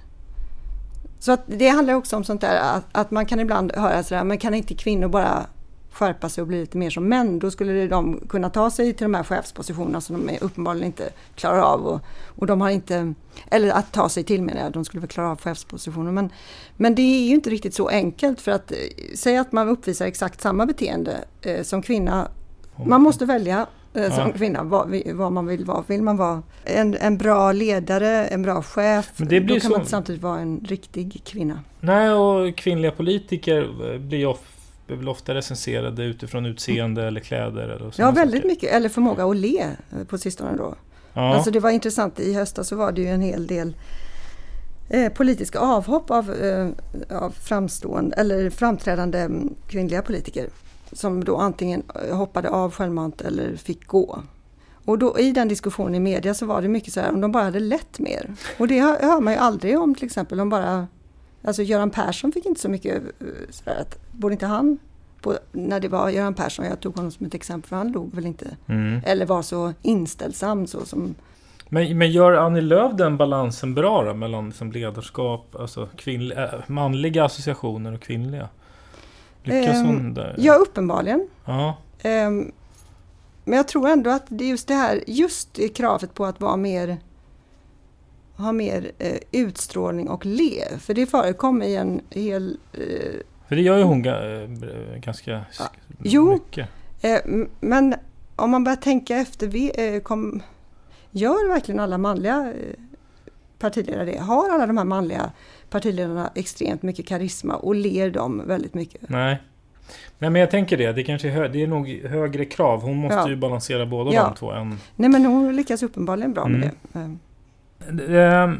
[1.20, 4.24] Så att det handlar också om sånt där att, att man kan ibland höra sådär,
[4.24, 5.46] men kan inte kvinnor bara
[5.94, 7.40] skärpa sig och bli lite mer som män?
[7.40, 11.10] Då skulle de kunna ta sig till de här chefspositionerna som de är uppenbarligen inte
[11.36, 11.86] klarar av.
[11.88, 13.14] Och, och de har inte,
[13.52, 16.12] eller att ta sig till menar jag, de skulle väl klara av chefspositioner.
[16.12, 16.30] Men,
[16.78, 18.78] men det är ju inte riktigt så enkelt för att eh,
[19.16, 22.28] säga att man uppvisar exakt samma beteende eh, som kvinna.
[22.86, 24.34] Man måste välja eh, som Ja.
[24.38, 25.84] kvinna vad, vad man vill vara.
[25.88, 29.62] Vill man vara en, en bra ledare, en bra chef, Men det blir då kan
[29.62, 31.60] så- man inte samtidigt vara en riktig kvinna.
[31.80, 34.26] Nej, och kvinnliga politiker eh, blir ju
[34.96, 37.62] blir väl ofta recenserade utifrån utseende eller kläder.
[37.70, 38.48] Eller Ja, väldigt saker.
[38.48, 38.72] mycket.
[38.74, 39.60] Eller förmåga att le
[39.92, 40.76] eh, på sistone då.
[41.14, 41.36] Ja.
[41.36, 43.76] Alltså det var intressant, i höstas så var det ju en hel del
[44.90, 46.68] eh, politiska avhopp av, eh,
[47.22, 50.50] av framstående, eller framträdande mm, kvinnliga politiker.
[50.92, 54.20] Som då antingen eh, hoppade av självmant eller fick gå.
[54.86, 57.32] Och då i den diskussionen i media så var det mycket så här om de
[57.32, 58.34] bara hade lett mer.
[58.58, 60.38] Och det hör, hör man ju aldrig om till exempel.
[60.38, 60.88] De bara,
[61.44, 64.78] alltså Göran Persson fick inte så mycket eh, sådär att, borde inte han,
[65.22, 68.16] på, när det var Göran Persson, jag tog honom som ett exempel för han låg
[68.16, 69.02] väl inte Mm.
[69.06, 71.16] eller var så inställsam så som...
[71.70, 74.14] Men, men gör Annie Lööf den balansen bra då?
[74.14, 78.50] Mellan liksom ledarskap, alltså kvinnliga, äh, manliga associationer och kvinnliga?
[79.44, 80.36] Lyckas Ehm, hon där?
[80.38, 81.28] Ja, uppenbarligen.
[81.46, 81.78] Ja.
[82.02, 82.52] Ehm,
[83.44, 86.42] men jag tror ändå att det är just det här, just det kravet på att
[86.42, 86.98] vara mer
[88.44, 90.64] ha mer eh, utstrålning och le.
[90.80, 92.58] För det förekom i en hel...
[92.74, 92.80] Eh,
[93.48, 94.16] För det gör ju hon äh,
[95.00, 95.70] ganska sk-
[96.04, 96.32] jo.
[96.34, 96.70] mycket.
[97.02, 97.96] eh, m- men
[98.36, 100.42] om man börjar tänka efter, vi, eh, kom,
[101.12, 102.80] gör verkligen alla manliga eh,
[103.60, 104.18] partiledare det?
[104.20, 105.32] Har alla de här manliga
[105.70, 109.10] partiledarna extremt mycket karisma och ler de väldigt mycket?
[109.10, 109.42] Nej.
[110.20, 112.82] Nej men jag tänker det, det kanske är, hö- det är nog högre krav.
[112.82, 113.30] Hon måste Ja.
[113.30, 114.24] ju balansera båda Ja.
[114.24, 114.52] de två.
[114.52, 117.06] En, Nej men hon lyckas uppenbarligen bra med Mm.
[117.06, 117.18] Eh, Det-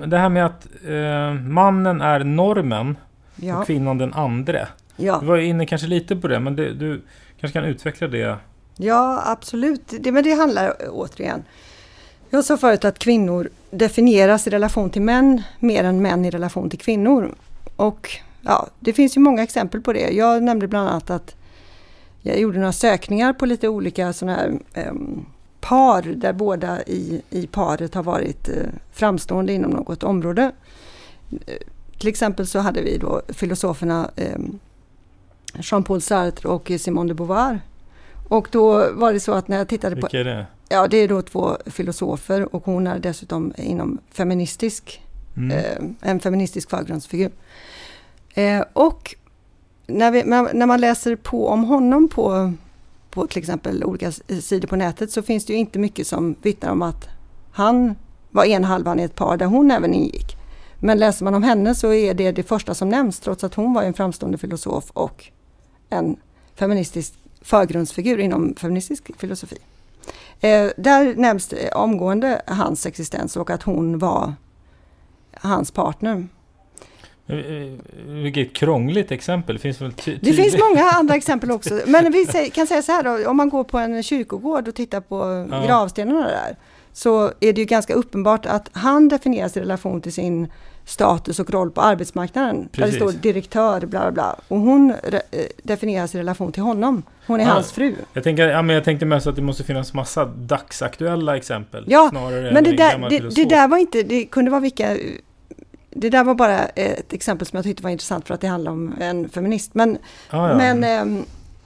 [0.08, 2.98] Det här med att eh, mannen är normen
[3.36, 3.58] Ja.
[3.60, 4.68] och kvinnan den andre.
[4.96, 5.18] Ja.
[5.20, 7.02] Du var inne kanske lite på det, men det, du
[7.40, 8.38] kanske kan utveckla det.
[8.78, 9.94] Ja, absolut.
[10.00, 11.44] Det, men det handlar eh, återigen.
[12.30, 16.70] Jag sa förut att kvinnor definieras i relation till män mer än män i relation
[16.70, 17.36] till kvinnor.
[17.76, 18.10] Och
[18.42, 20.10] ja, det finns ju många exempel på det.
[20.12, 21.36] Jag nämnde bland annat att
[22.22, 25.26] jag gjorde några sökningar på lite olika sådana här em,
[25.64, 28.56] par där båda i, i paret har varit eh,
[28.92, 30.52] framstående inom något område.
[31.32, 31.54] Eh,
[32.00, 34.60] till exempel så hade vi då filosoferna em,
[35.54, 37.60] Jean-Paul Sartre och Simone de Beauvoir.
[38.30, 40.02] Och då var det så att när jag tittade på...
[40.02, 40.46] Vilka är det?
[40.70, 45.00] Ja, det är då två filosofer och hon är dessutom inom feministisk,
[45.38, 45.52] Mm.
[45.52, 47.32] eh, en feministisk förgrundsfigur.
[48.74, 49.16] Och
[49.88, 52.54] när, vi, när man läser på om honom på,
[53.14, 54.12] på till exempel olika
[54.42, 57.10] sidor på nätet så finns det ju inte mycket som vittnar om att
[57.52, 57.96] han
[58.32, 60.38] var en halvan i ett par där hon även ingick.
[60.80, 63.74] Men läser man om henne så är det det första som nämns trots att hon
[63.74, 65.32] var en framstående filosof och
[65.90, 66.16] en
[66.56, 69.58] feministisk förgrundsfigur inom feministisk filosofi.
[70.40, 74.34] Eh, där nämns det omgående hans existens och att hon var
[75.34, 76.28] hans partner.
[77.28, 77.72] Eh, eh,
[78.08, 79.56] Vilket krångligt exempel.
[79.56, 81.80] Det finns väl Det finns många andra exempel också.
[81.88, 85.02] Men vi kan säga så här då, om man går på en kyrkogård och tittar
[85.02, 85.66] på Ja.
[85.68, 86.56] gravstenarna där.
[86.94, 90.52] Så är det ju ganska uppenbart att han definieras i relation till sin
[90.86, 92.56] status och roll på arbetsmarknaden.
[92.58, 92.96] Där det Precis.
[92.96, 94.36] står direktör, bla bla bla.
[94.48, 95.20] Och hon eh,
[95.64, 97.04] definieras i relation till honom.
[97.28, 97.52] Hon är Ja.
[97.52, 97.96] hans fru.
[98.14, 101.84] Jag, tänker, ja, men jag tänkte mest att det måste finnas massa dagsaktuella exempel.
[101.88, 104.98] Ja, Men det där, det, det där var inte, det kunde vara vilka...
[105.96, 108.72] Det där var bara ett exempel som jag tyckte var intressant för att det handlar
[108.72, 109.74] om en feminist.
[109.74, 109.98] Men,
[110.30, 110.58] Ah, ja.
[110.58, 111.26] men, ehm,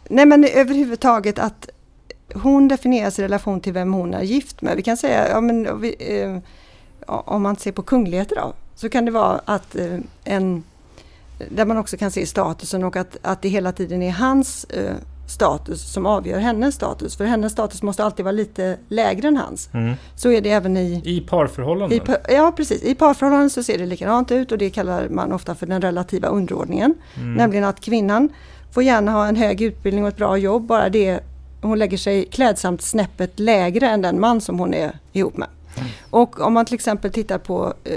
[0.10, 1.70] nej, men överhuvudtaget att
[2.34, 4.76] hon definieras i relation till vem hon är gift med.
[4.76, 6.38] Vi kan säga, ja, men, vi, eh,
[7.08, 10.64] om man ser på kungligheter då, så kan det vara att eh, en,
[11.50, 14.96] där man också kan se statusen och att, att det hela tiden är hans eh,
[15.28, 17.18] status som avgör hennes status.
[17.18, 19.70] För hennes status måste alltid vara lite lägre än hans.
[19.74, 19.94] Mm.
[20.16, 21.02] Så är det även i...
[21.06, 21.98] I parförhållanden?
[21.98, 22.84] I, pa- ja, precis.
[22.84, 26.28] I parförhållanden så ser det likadant ut och det kallar man ofta för den relativa
[26.28, 26.94] underordningen.
[27.16, 27.34] Mm.
[27.34, 28.30] Nämligen att kvinnan
[28.72, 31.20] får gärna ha en hög utbildning och ett bra jobb, bara det
[31.62, 35.48] hon lägger sig klädsamt snäppet lägre än den man som hon är ihop med.
[35.78, 35.90] Mm.
[36.10, 37.94] Och om man till exempel tittar på eh,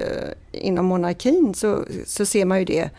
[0.53, 2.91] inom monarkin så, så ser man ju det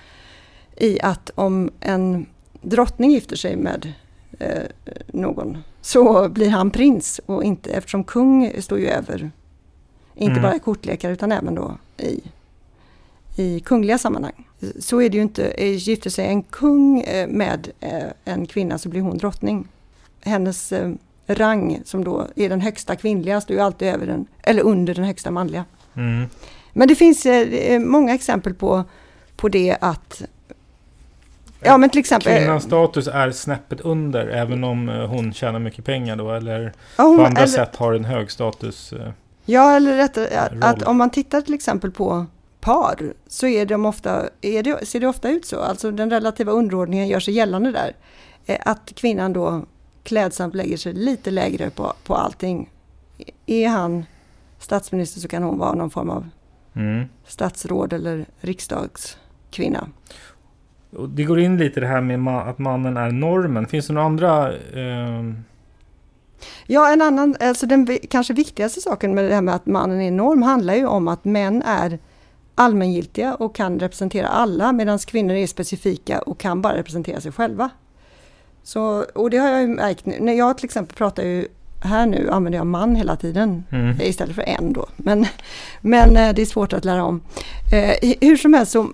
[0.77, 2.25] i att om en
[2.61, 3.93] drottning gifter sig med
[4.41, 4.63] eh,
[5.07, 9.31] någon så blir han prins och inte eftersom kung står ju över
[10.15, 10.41] inte Mm.
[10.43, 12.21] bara i kortlekar utan även då i,
[13.35, 14.47] i kungliga sammanhang.
[14.79, 15.43] Så är det ju inte.
[15.43, 19.67] Eh, Gifter sig en kung eh, med eh, en kvinna så blir hon drottning.
[20.21, 20.73] Hennes
[21.27, 25.05] rang som då är den högsta kvinnliga står ju alltid över den, eller under den
[25.05, 25.65] högsta manliga.
[25.95, 26.25] Mm.
[26.73, 27.27] Men det finns
[27.79, 28.83] många exempel på,
[29.35, 30.21] på det att
[31.63, 35.85] Ja men till exempel Kvinnans status är snäppet under även om eh, hon tjänar mycket
[35.85, 38.93] pengar då eller Ja, hon- på andra eller- sätt har en hög status.
[38.93, 39.09] eh.
[39.45, 42.25] Ja, eller rättare att, att om man tittar till exempel på
[42.59, 45.59] par så är de ofta, är det, ser det ofta ut så.
[45.59, 47.95] Alltså den relativa underordningen gör sig gällande där.
[48.45, 49.65] Eh, Att kvinnan då
[50.03, 52.69] klädsamt lägger sig lite lägre på, på allting.
[53.45, 54.05] Är han
[54.59, 56.29] statsminister så kan hon vara någon form av
[56.75, 57.05] Mm.
[57.27, 59.87] statsråd eller riksdagskvinna.
[60.95, 63.67] Och det går in lite det här med ma- att mannen är normen.
[63.67, 65.23] Finns det några andra eh,
[66.67, 70.11] Ja, en annan, alltså den kanske viktigaste saken med det här med att mannen är
[70.11, 71.99] norm handlar ju om att män är
[72.55, 77.69] allmängiltiga och kan representera alla medan kvinnor är specifika och kan bara representera sig själva.
[78.63, 80.17] Så, och det har jag ju märkt nu.
[80.19, 81.47] När jag till exempel pratar ju
[81.83, 84.01] här nu använder jag man hela tiden Mm.
[84.01, 84.85] istället för en då.
[84.97, 85.25] Men,
[85.81, 87.21] men eh, det är svårt att lära om.
[87.73, 88.87] Eh, hur som helst så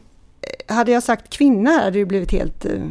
[0.68, 2.82] hade jag sagt kvinna hade det blivit helt eh,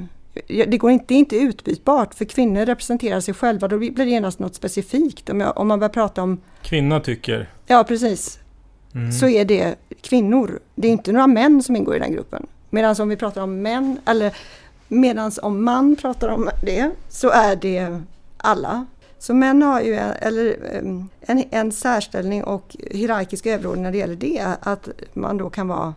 [0.49, 3.69] det, går inte, det är inte utbytbart för kvinnor representerar sig själva.
[3.69, 5.31] Då blir det genast något specifikt.
[5.31, 7.51] Om, jag, om man börjar prata om, kvinna tycker?
[7.67, 8.39] ja precis,
[8.95, 9.13] Mm.
[9.13, 10.59] så är det kvinnor.
[10.75, 12.47] Det är inte några män som ingår i den gruppen.
[12.71, 14.37] Medan om vi pratar om män, eller
[14.89, 18.01] medan om man pratar om det, så är det
[18.37, 18.87] alla.
[19.19, 23.99] Så män har ju en, eller, em, en, en särställning och hierarkisk överordning när det
[23.99, 24.47] gäller det.
[24.61, 25.95] Att man då kan vara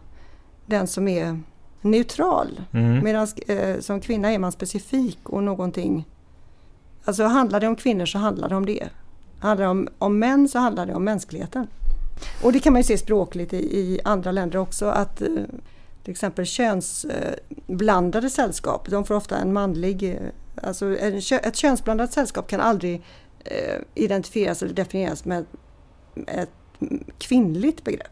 [0.65, 1.39] den som är
[1.81, 2.61] neutral.
[2.71, 3.03] Mm.
[3.03, 6.07] Medan eh, som kvinna är man specifik och någonting.
[7.05, 8.89] Alltså handlar det om kvinnor så handlar det om det.
[9.39, 11.67] Handlar det om, om män så handlar det om mänskligheten.
[12.43, 15.27] Och det kan man ju se språkligt i, i andra länder också att eh,
[16.03, 20.17] till exempel könsblandade sällskap, de får ofta en manlig, eh,
[20.63, 23.01] alltså en, ett könsblandat sällskap kan aldrig
[23.43, 25.45] eh, identifieras eller definieras med
[26.27, 26.49] ett
[27.17, 28.11] kvinnligt begrepp.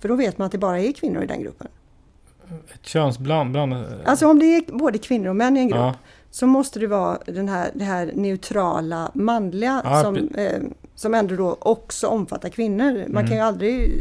[0.00, 1.68] För då vet man att det bara är kvinnor i den gruppen.
[2.74, 3.50] Ett könsbland?
[3.52, 3.74] Bland,
[4.04, 5.94] Alltså om det är både kvinnor och män i en grupp Ja.
[6.30, 10.60] så måste det vara den här, det här neutrala manliga Ja, som, eh,
[10.94, 12.92] som ändå då också omfattar kvinnor.
[12.92, 13.26] Man Mm.
[13.26, 13.92] kan ju aldrig...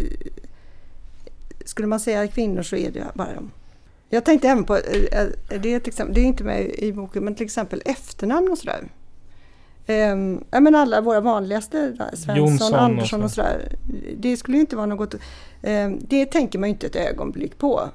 [1.65, 3.51] Skulle man säga kvinnor så är det bara de.
[4.09, 5.27] Jag tänkte även på, eh, eh,
[5.61, 8.83] det är, exempel, det är inte med i boken, men till exempel efternamn och sådär.
[9.87, 13.35] Um, ja, men alla våra vanligaste, Svensson, Jonsson och Andersson och så.
[13.35, 13.75] sådär.
[14.17, 15.15] Det skulle ju inte vara något...
[15.61, 17.89] ehm, det tänker man ju inte ett ögonblick på.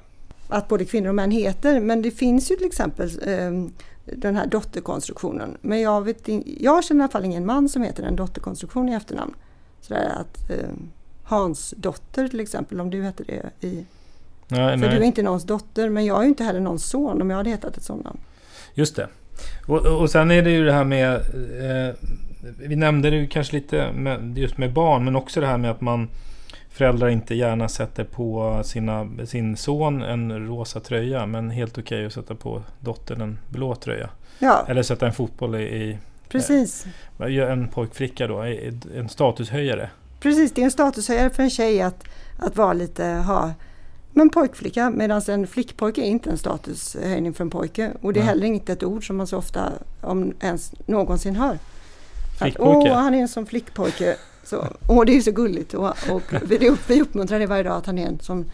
[0.51, 1.79] Att både kvinnor och män heter.
[1.79, 3.73] Men det finns ju till exempel ehm,
[4.05, 5.57] den här dotterkonstruktionen.
[5.61, 8.89] Men jag, vet, in- jag känner i alla fall ingen man som heter en dotterkonstruktion
[8.89, 9.33] i efternamn.
[9.81, 10.89] Sådär att ehm,
[11.23, 13.85] Hans dotter till exempel, om du hette det i...
[14.47, 14.89] Nej, För nej.
[14.89, 17.37] du är inte någons dotter, men jag är ju inte heller någons son om jag
[17.37, 18.19] hade hetat ett sådant namn.
[18.73, 19.07] Just det.
[19.67, 21.13] Och, och sen är det ju det här med...
[21.13, 21.95] Eh,
[22.59, 25.71] vi nämnde det ju kanske lite med, just med barn, men också det här med
[25.71, 26.09] att man
[26.71, 32.13] föräldrar inte gärna sätter på sina, sin son en rosa tröja, men helt okej att
[32.13, 34.09] sätta på dottern en blå tröja.
[34.39, 35.97] Ja, Eller sätta en fotboll i, i
[36.29, 36.85] precis.
[37.19, 38.39] en pojkflicka då,
[38.95, 39.89] en statushöjare.
[40.19, 42.03] Precis, det är en statushöjare för en tjej att,
[42.39, 43.53] att vara lite, ha
[44.13, 47.91] men pojkflicka medan en flickpojke är inte en statushöjning för en pojke.
[48.01, 48.29] Och det är Nej.
[48.29, 51.59] heller inte ett ord som man så ofta, om ens någonsin hör.
[52.39, 52.91] Flickpojke?
[52.91, 54.15] Åh, han är en sån flickpojke.
[54.43, 55.73] Så, åh, det är ju så gulligt.
[55.73, 58.51] Och, och vi, upp- vi uppmuntrar det varje dag att han är en sån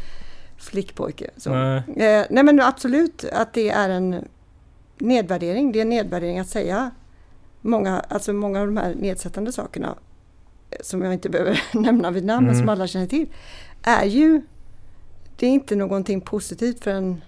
[0.58, 1.30] flickpojke.
[1.38, 1.50] Så.
[1.50, 1.78] Nej.
[1.96, 4.16] Eh, nej men absolut att det är en
[4.98, 5.72] nedvärdering.
[5.72, 6.92] Det är en nedvärdering att säga
[7.62, 9.96] många, alltså många av de här nedsättande sakerna
[10.72, 12.62] eh, som jag inte behöver nämna vid namn men Mm.
[12.66, 13.28] som alla känner till
[13.82, 14.42] är ju
[15.40, 17.22] det är inte någonting positivt för en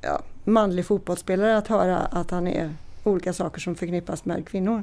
[0.00, 2.70] ja, manlig fotbollsspelare att höra att han är
[3.04, 4.82] olika saker som förknippas med kvinnor.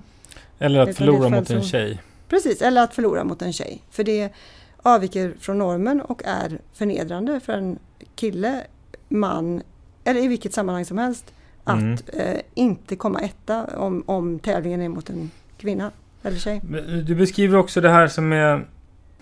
[0.59, 2.01] Eller att Utan förlora mot en tjej.
[2.33, 3.81] Precis, eller att förlora mot en tjej.
[3.91, 4.29] För det
[4.77, 7.79] avviker från normen och är förnedrande för en
[8.15, 8.61] kille,
[9.09, 9.61] man
[10.03, 11.97] eller i vilket sammanhang som helst, att Mm.
[12.13, 15.91] eh, inte komma etta om, om tävlingen är mot en kvinna
[16.23, 16.61] eller tjej.
[16.63, 18.65] Men Du beskriver också det här som är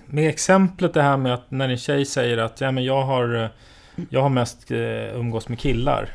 [0.05, 3.43] med exemplet det här med att när en tjej säger att ja, men jag, har,
[3.43, 3.49] eh,
[4.09, 4.79] jag har mest eh,
[5.19, 6.09] umgås med killar.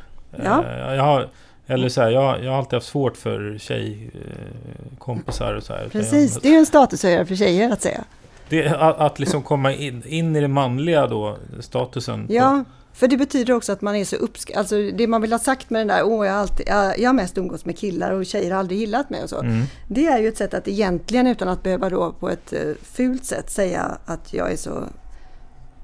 [0.44, 0.64] Ja.
[0.64, 1.28] Eh, jag har,
[1.66, 5.88] eller så här, jag, jag har alltid haft svårt för tjejkompisar och så här.
[5.92, 8.04] Precis, Jag, det är ju en statushöjare för tjejer att säga.
[8.48, 12.26] det, att, att liksom komma in, in i det manliga då, statusen.
[12.26, 14.58] på- Ja, för det betyder också att man är så uppskattad.
[14.60, 17.08] Alltså det man vill ha sagt med den där, åh jag har, alltid, jag, jag
[17.08, 19.40] har mest umgås med killar och tjejer har aldrig gillat mig och så.
[19.40, 19.62] Mm.
[19.88, 23.24] Det är ju ett sätt att egentligen utan att behöva då på ett eh, fult
[23.24, 24.84] sätt säga att jag är så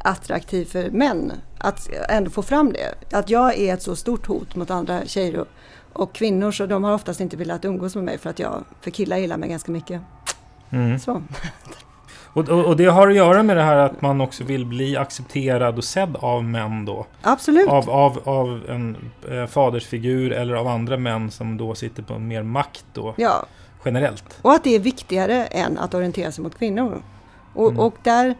[0.04, 1.32] attraktiv för män.
[1.58, 3.16] Att ändå få fram det.
[3.16, 5.48] Att jag är ett så stort hot mot andra tjejer och,
[5.92, 8.90] och kvinnor så de har oftast inte velat umgås med mig för att jag, för
[8.90, 10.00] killar gillar mig ganska mycket.
[10.70, 10.98] Mm.
[10.98, 11.22] Så.
[12.34, 14.96] Och, och, och det har att göra med det här att man också vill bli
[14.96, 17.06] accepterad och sedd av män då.
[17.22, 17.68] Absolut.
[17.68, 18.96] Av, av, av en
[19.30, 23.14] eh, fadersfigur eller av andra män som då sitter på mer makt då.
[23.16, 23.46] Ja,
[23.84, 24.38] Generellt.
[24.42, 27.02] Och att det är viktigare än att orientera sig mot kvinnor.
[27.54, 27.80] Och, Mm.
[27.80, 28.34] och där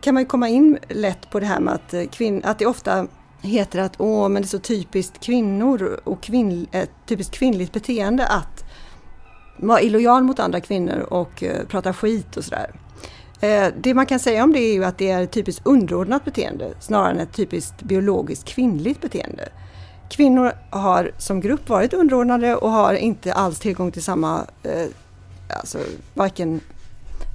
[0.00, 2.66] kan man ju komma in lätt på det här med att, eh, kvinn, att det
[2.66, 3.06] ofta
[3.44, 8.26] heter att åh, men det är så typiskt kvinnor och kvinn, ett typiskt kvinnligt beteende
[8.26, 8.64] att
[9.56, 12.70] vara illojal mot andra kvinnor och eh, prata skit och sådär.
[13.40, 16.24] Eh, det man kan säga om det är ju att det är ett typiskt underordnat
[16.24, 19.48] beteende snarare än ett typiskt biologiskt kvinnligt beteende.
[20.10, 24.86] Kvinnor har som grupp varit underordnade och har inte alls tillgång till samma, eh,
[25.48, 25.78] alltså
[26.14, 26.60] varken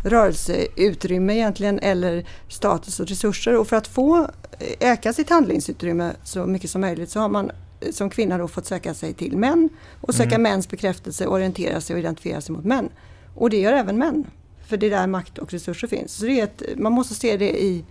[0.04, 3.56] rörelseutrymme egentligen eller status och resurser.
[3.58, 4.18] Och för att få
[4.60, 8.48] eh, öka sitt handlingsutrymme så mycket som möjligt så har man eh, som kvinna då
[8.48, 9.70] fått söka sig till män
[10.02, 10.42] och söka Mm.
[10.42, 12.90] mäns bekräftelse, orientera sig och identifiera sig mot män.
[13.36, 14.26] Och det gör även män.
[14.68, 16.12] För det är där makt och resurser finns.
[16.12, 17.86] Så det är ett, man måste se det i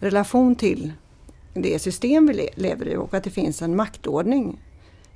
[0.00, 0.92] relation till
[1.54, 4.58] det system vi le- lever i och att det finns en maktordning.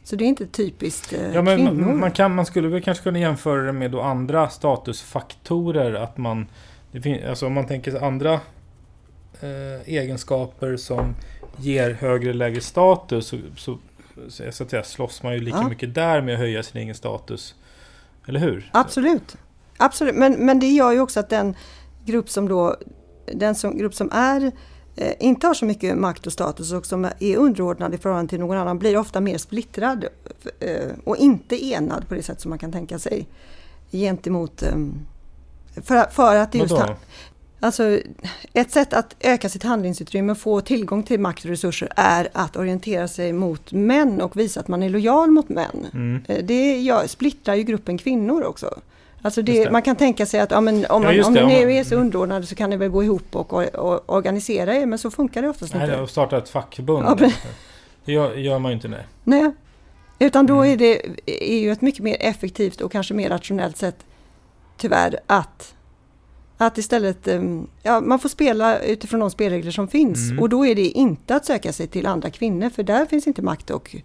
[0.04, 1.94] Så det är inte typiskt eh, Ja, men kvinnor.
[1.94, 5.94] man, kan, man skulle väl kanske kunna jämföra det med då andra statusfaktorer.
[5.94, 6.46] Att man,
[6.92, 8.32] det fin, alltså om man tänker sig andra
[9.40, 11.14] eh, egenskaper som
[11.56, 13.78] ger högre eller lägre status så, så,
[14.28, 15.68] så, så att säga, slåss man ju lika Ja.
[15.68, 17.54] mycket där med att höja sin egen status.
[18.28, 18.70] Eller hur?
[18.72, 19.36] Absolut.
[19.76, 20.14] Absolut.
[20.14, 21.54] Men, men det gör ju också att den
[22.04, 22.76] grupp som då
[23.34, 24.52] den som, grupp som är
[25.18, 28.56] inte har så mycket makt och status och som är underordnad i förhållande till någon
[28.56, 30.04] annan blir ofta mer splittrad
[30.60, 33.26] eh, och inte enad på det sätt som man kan tänka sig
[33.92, 34.74] gentemot eh,
[35.82, 36.82] för, för att just Vadå?
[36.84, 36.96] ha-
[37.62, 37.98] Alltså,
[38.52, 42.56] ett sätt att öka sitt handlingsutrymme och få tillgång till makt och resurser är att
[42.56, 45.86] orientera sig mot män och visa att man är lojal mot män.
[45.92, 46.22] Mm.
[46.28, 48.74] Eh, Det gör, splittrar ju gruppen kvinnor också.
[49.22, 51.72] Alltså det, man kan tänka sig att ja, men om, Ja, om det, ni nu
[51.72, 54.98] är så underordnade så kan ni väl gå ihop och, och, och organisera er, men
[54.98, 56.00] så funkar det oftast Nej, inte.
[56.00, 57.04] och starta ett fackförbund.
[57.06, 57.30] Ja, men-
[58.04, 59.06] det gör, gör man ju inte nej.
[59.24, 59.52] Nej,
[60.18, 60.72] utan då Mm.
[60.72, 61.02] är det
[61.52, 63.96] är ju ett mycket mer effektivt och kanske mer rationellt sätt
[64.76, 65.74] tyvärr att
[66.56, 70.42] att istället, em, ja man får spela utifrån de spelregler som finns Mm.
[70.42, 73.42] och då är det inte att söka sig till andra kvinnor för där finns inte
[73.42, 73.96] makt och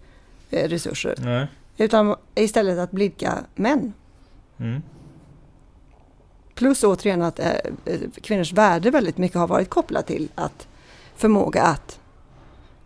[0.50, 1.14] eh, resurser.
[1.18, 1.46] nej.
[1.78, 3.92] Utan istället att blidka män.
[4.60, 4.82] Mm.
[6.56, 7.50] Plus återigen att eh,
[7.84, 10.68] eh, kvinnors värde väldigt mycket har varit kopplat till att
[11.16, 12.00] förmåga att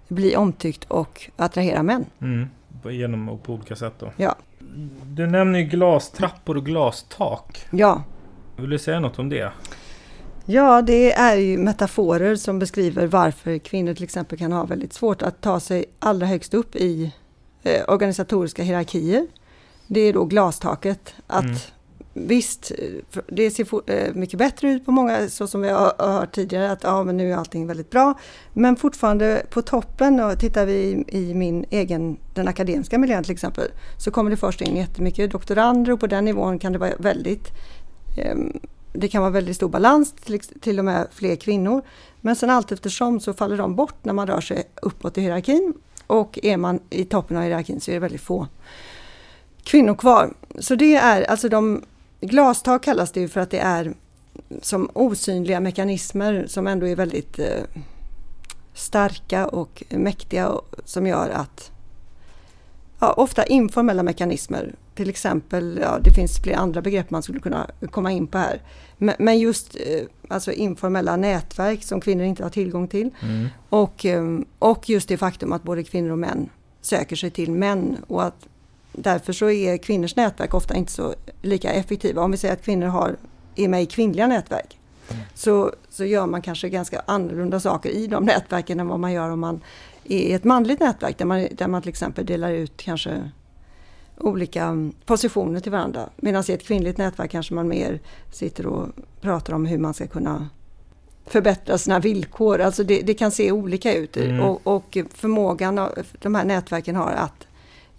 [0.09, 2.05] bli omtyckt och attrahera män.
[2.21, 2.49] Mm.
[2.85, 4.13] Genom och på olika sätt då.
[4.17, 4.35] Ja.
[5.05, 7.67] Du nämner ju glastrappor och glastak.
[7.71, 8.03] Ja,
[8.57, 9.53] Vill du säga något om det?
[10.45, 15.23] Ja, det är ju metaforer som beskriver varför kvinnor till exempel kan ha väldigt svårt
[15.23, 17.13] att ta sig allra högst upp i
[17.63, 19.27] eh, organisatoriska hierarkier.
[19.87, 21.15] Det är då glastaket.
[21.27, 21.57] Att Mm.
[22.27, 22.73] Visst,
[23.27, 26.83] det ser eh, mycket bättre ut på många, så som vi har hört tidigare, att
[26.83, 28.15] ja, men nu är allting väldigt bra.
[28.53, 33.69] Men fortfarande på toppen, och tittar vi i, min egen, den akademiska miljön till exempel,
[33.99, 37.49] så kommer det först in jättemycket doktorander och på den nivån kan det vara väldigt
[38.17, 38.61] ehm,
[38.93, 41.83] det kan vara väldigt stor balans, till, till och med fler kvinnor.
[42.21, 45.75] Men sen allt eftersom så faller de bort när man rör sig uppåt i hierarkin.
[46.07, 48.47] Och är man i toppen av hierarkin så är det väldigt få
[49.65, 50.35] kvinnor kvar.
[50.59, 51.83] Så det är alltså de,
[52.21, 53.95] glastak kallas det ju för att det är
[54.63, 57.65] som osynliga mekanismer som ändå är väldigt eh,
[58.75, 61.71] starka och mäktiga och, som gör att
[62.99, 67.71] ja, ofta informella mekanismer, till exempel, ja, det finns flera andra begrepp man skulle kunna
[67.91, 68.63] komma in på här.
[68.99, 73.11] Men, men just eh, alltså informella nätverk som kvinnor inte har tillgång till.
[73.23, 73.49] Mm.
[73.69, 76.49] Och, eh, och just det faktum att både kvinnor och män
[76.81, 78.47] söker sig till män och att
[78.93, 82.23] därför så är kvinnors nätverk ofta inte så lika effektiva.
[82.23, 83.17] Om vi säger att kvinnor har,
[83.55, 84.79] är med i kvinnliga nätverk
[85.35, 89.31] så, så gör man kanske ganska annorlunda saker i de nätverken än vad man gör
[89.31, 89.61] om man
[90.05, 93.31] i ett manligt nätverk där man, där man till exempel delar ut kanske
[94.17, 96.09] olika positioner till varandra.
[96.17, 98.01] Medan i ett kvinnligt nätverk kanske man mer
[98.33, 98.89] sitter och
[99.21, 100.49] pratar om hur man ska kunna
[101.27, 102.61] förbättra sina villkor.
[102.61, 104.41] Alltså det, det kan se olika ut Mm.
[104.41, 105.89] och, och förmågan
[106.23, 107.47] de här nätverken har att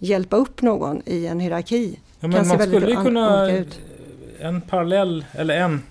[0.02, 1.98] hjälpa upp någon i en hierarki.
[2.20, 3.48] Ja, kan men se man skulle ju kunna...
[4.40, 5.82] En parallell, eller en...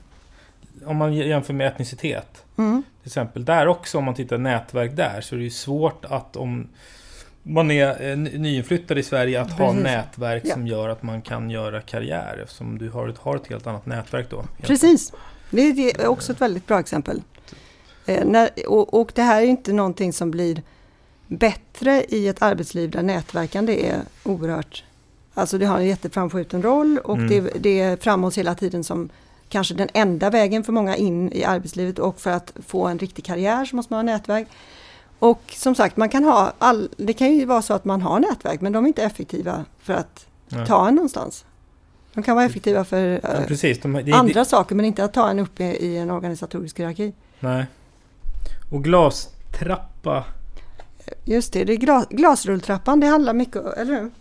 [0.86, 2.43] Om man jämför med etnicitet.
[2.57, 2.84] Mm.
[3.01, 6.36] Till exempel där också, om man tittar nätverk där, så är det ju svårt att
[6.36, 6.68] om
[7.43, 9.84] man är eh, ny- nyinflyttad i Sverige att ha Precis.
[9.84, 10.53] nätverk Ja.
[10.53, 13.86] som gör att man kan göra karriär eftersom du har ett, har ett helt annat
[13.86, 14.43] nätverk då.
[14.62, 15.14] Precis.
[15.49, 17.22] Det är- det är också ett väldigt bra exempel.
[18.05, 20.62] Eh, när, och, och det här är inte någonting som blir
[21.38, 24.84] bättre i ett arbetsliv där nätverkande är oerhört...
[25.34, 27.30] Alltså det har en jätteframskjuten roll och Mm.
[27.30, 29.10] det, det framhålls hela tiden som
[29.50, 33.26] kanske den enda vägen för många in i arbetslivet och för att få en riktig
[33.26, 34.48] karriär så måste man ha nätverk.
[35.20, 38.20] Och som sagt, man kan ha all, det kan ju vara så att man har
[38.20, 40.68] nätverk men de är inte effektiva för att Nej.
[40.68, 41.46] ta en någonstans.
[42.14, 43.80] De kan vara effektiva för Ja, eh, precis.
[43.82, 46.80] De, det, andra det, saker men inte att ta en upp i, i en organisatorisk
[46.80, 47.14] hierarki.
[47.40, 47.66] nej.
[48.72, 50.24] Och glastrappa.
[51.26, 54.12] Just det, det är glas, glasrulltrappan, det handlar mycket, eller hur?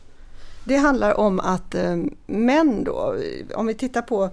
[0.64, 3.16] Det handlar om att eh, män då,
[3.54, 4.30] om vi tittar på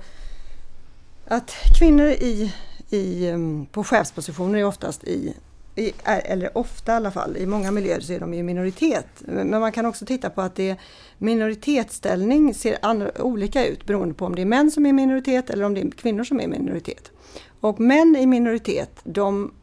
[1.27, 2.53] att kvinnor i,
[2.89, 3.37] i, eh,
[3.71, 5.33] på chefspositioner är oftast i,
[5.75, 9.07] i, eller ofta i alla fall, i många miljöer så är de i minoritet.
[9.17, 10.77] Men man kan också titta på att det
[11.17, 15.49] minoritetsställning ser andra, olika ut beroende på om det är män som är i minoritet
[15.49, 17.11] eller om det är kvinnor som är i minoritet.
[17.59, 19.53] Och män i minoritet, de,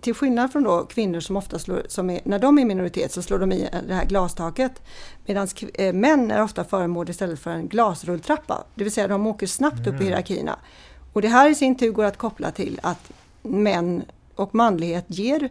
[0.00, 3.22] till skillnad från då kvinnor som ofta slår, som är, när de är minoritet så
[3.22, 4.82] slår de i det här glastaket.
[5.26, 8.64] Medan eh, män är ofta föremål istället för en glasrulltrappa.
[8.74, 10.58] Det vill säga de åker snabbt upp i hierarkierna.
[11.12, 13.12] Och det här i sin tur går att koppla till att
[13.42, 14.02] män
[14.34, 15.48] och manlighet ger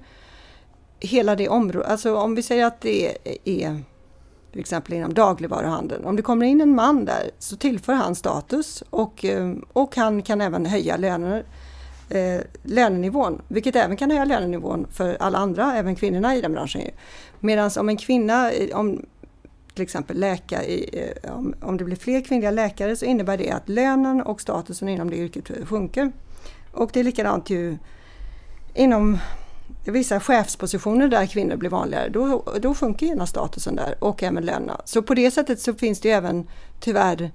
[1.00, 1.90] hela det området.
[1.90, 3.82] Alltså om vi säger att det är
[4.52, 6.06] till exempel inom dagligvaruhandeln.
[6.06, 10.22] Om det kommer in en man där så tillför han status och, eh, och han
[10.22, 11.46] kan även höja löner,
[12.10, 13.42] eh, lönenivån.
[13.48, 16.82] Vilket även kan höja lönenivån för alla andra, även kvinnorna i den branschen.
[17.40, 19.06] Medan om en kvinna, eh, om
[19.74, 23.70] till exempel läkare, eh, om, om det blir fler kvinnliga läkare så innebär det att
[23.70, 26.12] lönen och statusen inom det yrket eh, sjunker.
[26.72, 27.78] Och det är likadant ju
[28.74, 29.18] inom
[29.86, 34.82] vissa chefspositioner där kvinnor blir vanligare, då, då sjunker gärna statusen där och även lönerna.
[34.86, 36.48] Så på det sättet så finns det ju även
[36.80, 37.32] tyvärr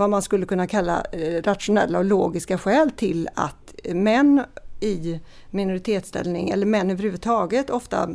[0.00, 4.42] vad man skulle kunna kalla eh, rationella och logiska skäl till att män
[4.80, 5.20] i
[5.50, 8.08] minoritetsställning eller män överhuvudtaget ofta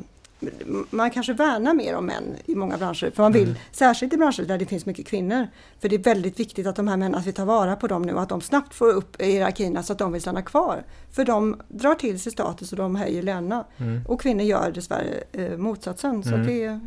[0.90, 3.12] man kanske värnar mer om män i många branscher.
[3.12, 5.48] För man vill, särskilt i branscher där det finns mycket kvinnor.
[5.80, 8.02] För det är väldigt viktigt att de här männen, att vi tar vara på dem
[8.02, 10.84] nu och att de snabbt får upp hierarkierna så att de vill stanna kvar.
[11.12, 13.66] För de drar till sig status och de höjer lönerna.
[14.08, 16.24] Och kvinnor gör dessvärre eh, motsatsen.
[16.24, 16.80] Så att det,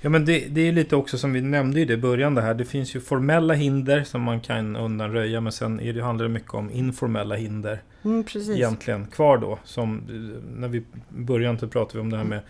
[0.00, 2.54] Ja men det, det är lite också som vi nämnde i det början det här.
[2.54, 5.40] Det finns ju formella hinder som man kan undanröja.
[5.40, 7.82] Men sen är det, handlar det mycket om informella hinder.
[8.04, 8.56] mm, precis.
[8.56, 9.58] egentligen kvar då.
[9.64, 12.40] Som eh, när vi början så pratade vi om det här med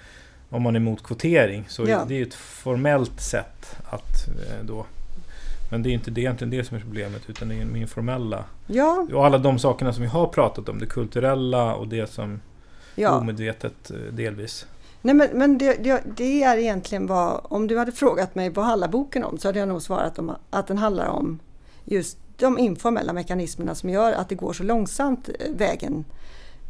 [0.48, 1.64] om man är emot kvotering.
[1.68, 2.04] Så Ja.
[2.08, 4.86] det är ju ett formellt sätt att eh, då
[5.70, 8.44] men det är inte det, egentligen det som är problemet utan det är de informella.
[8.66, 10.78] Ja, Och alla de sakerna som vi har pratat om.
[10.78, 12.40] Det kulturella och det som
[12.94, 13.18] ja.
[13.18, 14.66] omedvetet eh, delvis.
[15.02, 18.64] Nej men, men det, det, det är egentligen vad, om du hade frågat mig vad
[18.64, 21.38] handlar boken om så hade jag nog svarat om att den handlar om
[21.84, 26.04] just de informella mekanismerna som gör att det går så långsamt eh, vägen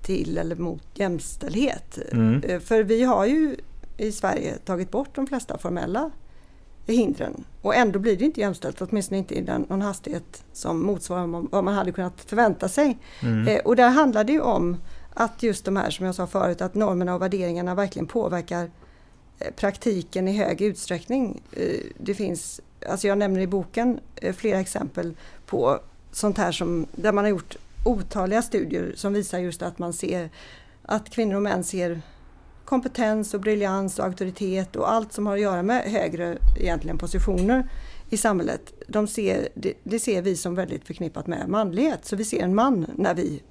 [0.02, 1.98] till eller mot jämställdhet.
[2.12, 2.42] Mm.
[2.42, 3.56] Eh, För vi har ju
[3.96, 6.10] i Sverige tagit bort de flesta formella
[6.86, 11.26] hindren och ändå blir det inte jämställt, åtminstone inte i den, någon hastighet som motsvarar
[11.50, 12.98] vad man- hade kunnat förvänta sig.
[13.22, 13.48] Mm.
[13.48, 14.76] Eh, och där handlar det ju om
[15.14, 18.70] att just de här som jag sa förut, att normerna och värderingarna verkligen påverkar
[19.38, 21.42] eh, praktiken i hög utsträckning.
[21.52, 25.80] Eh, det finns, alltså jag nämner i boken eh, flera exempel på
[26.12, 30.30] sånt här som, där man har gjort otaliga studier som visar just att man ser
[30.82, 32.02] att kvinnor och män ser
[32.64, 37.68] kompetens och briljans och auktoritet och allt som har att göra med högre egentligen positioner
[38.10, 38.72] i samhället.
[38.86, 42.04] De ser, det, det ser vi som väldigt förknippat med manlighet.
[42.04, 43.42] Så vi ser en man när vi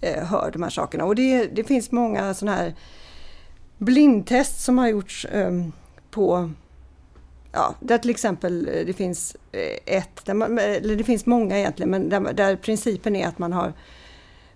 [0.00, 1.04] Eh, hör de här sakerna.
[1.04, 2.74] Och det, det finns många sådana här
[3.78, 5.72] blindtest som har gjorts ehm,
[6.10, 6.50] på
[7.52, 11.58] Ja, där till exempel eh, det finns eh, ett, där man, eller det finns många
[11.58, 13.72] egentligen, men där, där principen är att man har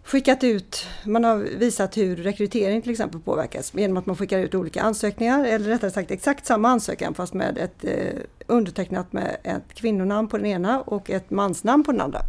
[0.02, 4.54] skickat ut, man har visat hur rekrytering till exempel påverkas genom att man skickar ut
[4.54, 9.74] olika ansökningar eller rättare sagt exakt samma ansökan fast med ett eh, undertecknat med ett
[9.74, 12.20] kvinnonamn på den ena och ett mansnamn på den andra.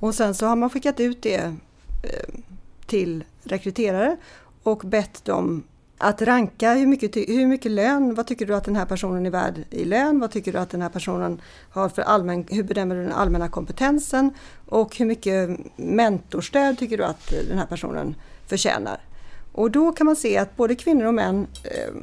[0.00, 1.54] Och sen så har man skickat ut det
[2.04, 2.34] Eh,
[2.86, 4.16] till rekryterare
[4.62, 5.62] och bett dem
[5.98, 9.30] att ranka hur mycket, hur mycket lön, vad tycker du att den här personen är
[9.30, 10.20] värd i lön?
[10.20, 11.40] Vad tycker du att den här personen
[11.70, 14.30] har för allmän, hur bedömer du den allmänna kompetensen?
[14.66, 18.14] Och hur mycket mentorstöd tycker du att eh, den här personen
[18.46, 19.00] förtjänar?
[19.52, 21.94] Och då kan man se att både kvinnor och män eh,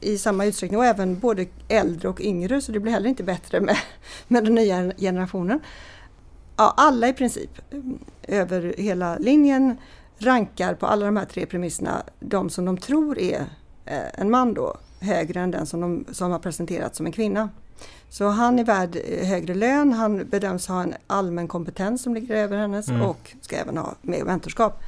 [0.00, 3.60] i samma utsträckning och även både äldre och yngre, så det blir heller inte bättre
[3.60, 3.76] med,
[4.28, 5.60] med den nya generationen.
[6.60, 7.50] Ja, alla i princip
[8.22, 9.76] över hela linjen
[10.18, 13.40] rankar på alla de här tre premisserna de som de tror är
[13.84, 17.48] eh, en man då, högre än den som, de, som har presenterats som en kvinna.
[18.08, 22.36] Så han är värd eh, högre lön, han bedöms ha en allmän kompetens som ligger
[22.36, 23.02] över hennes mm.
[23.02, 24.82] och ska även ha med mentorskap.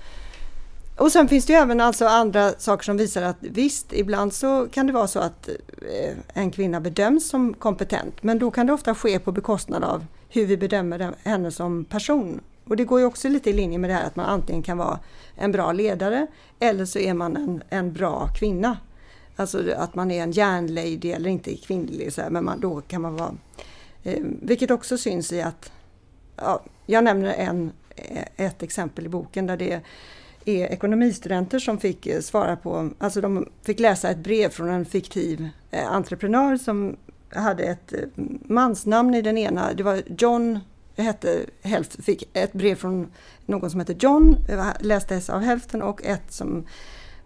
[0.96, 4.68] Och sen finns det ju även alltså andra saker som visar att visst, ibland så
[4.68, 8.72] kan det vara så att eh, en kvinna bedöms som kompetent, men då kan det
[8.72, 12.40] ofta ske på bekostnad av hur vi bedömer henne som person.
[12.64, 14.78] Och det går ju också lite i linje med det här att man antingen kan
[14.78, 14.98] vara
[15.36, 16.26] en bra ledare
[16.60, 18.76] eller så är man en, en bra kvinna.
[19.36, 23.02] Alltså att man är en järnlady eller inte kvinnlig, så här, men man, då kan
[23.02, 23.34] man vara...
[24.02, 25.72] Eh, vilket också syns i att...
[26.36, 29.80] Ja, jag nämner en, eh, ett exempel i boken där det är
[30.44, 34.84] är ekonomistudenter som fick eh, svara på, alltså de fick läsa ett brev från en
[34.84, 36.96] fiktiv eh, entreprenör som
[37.28, 37.98] hade ett eh,
[38.44, 40.58] mansnamn i den ena, det var John
[40.96, 43.12] hette hälften, fick ett brev från
[43.46, 44.36] någon som hette John,
[44.80, 46.66] lästes av hälften och ett som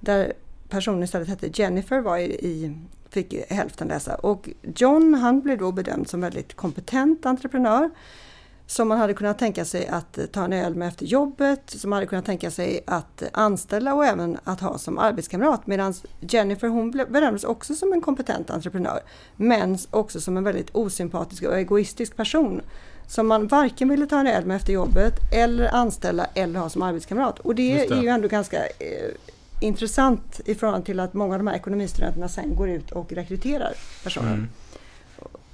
[0.00, 0.32] där
[0.68, 2.78] personen istället hette Jennifer var i, i,
[3.10, 4.14] fick hälften läsa.
[4.14, 7.90] Och John han blev då bedömd som väldigt kompetent entreprenör
[8.66, 11.96] som man hade kunnat tänka sig att ta en öl med efter jobbet, som man
[11.96, 15.66] hade kunnat tänka sig att anställa och även att ha som arbetskamrat.
[15.66, 19.00] Medan Jennifer hon bedömdes också som en kompetent entreprenör,
[19.36, 22.60] men också som en väldigt osympatisk och egoistisk person
[23.06, 26.82] som man varken ville ta en öl med efter jobbet eller anställa eller ha som
[26.82, 27.38] arbetskamrat.
[27.38, 27.94] Och det, det.
[27.94, 29.10] är ju ändå ganska eh,
[29.60, 33.72] intressant i förhållande till att många av de här ekonomistudenterna sen går ut och rekryterar
[34.04, 34.32] personer.
[34.32, 34.48] Mm.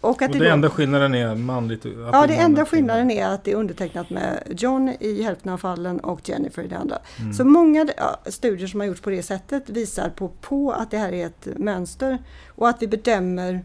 [0.03, 1.85] Och, att och det, det enda skillnaden är manligt?
[2.13, 6.01] Ja, det enda skillnaden är att det är undertecknat med John i hälften av fallen
[6.01, 6.99] och Jennifer i det andra.
[7.21, 7.33] Mm.
[7.33, 7.89] Så många
[8.27, 11.49] studier som har gjorts på det sättet visar på, på att det här är ett
[11.57, 13.65] mönster och att vi bedömer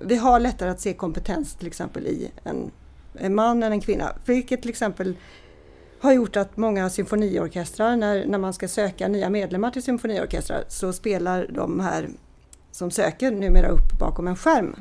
[0.00, 2.70] vi har lättare att se kompetens till exempel i en,
[3.14, 4.12] en man än en kvinna.
[4.24, 5.16] Vilket till exempel
[6.00, 10.92] har gjort att många symfoniorkestrar, när, när man ska söka nya medlemmar till symfoniorkestrar, så
[10.92, 12.08] spelar de här
[12.70, 14.76] som söker numera upp bakom en skärm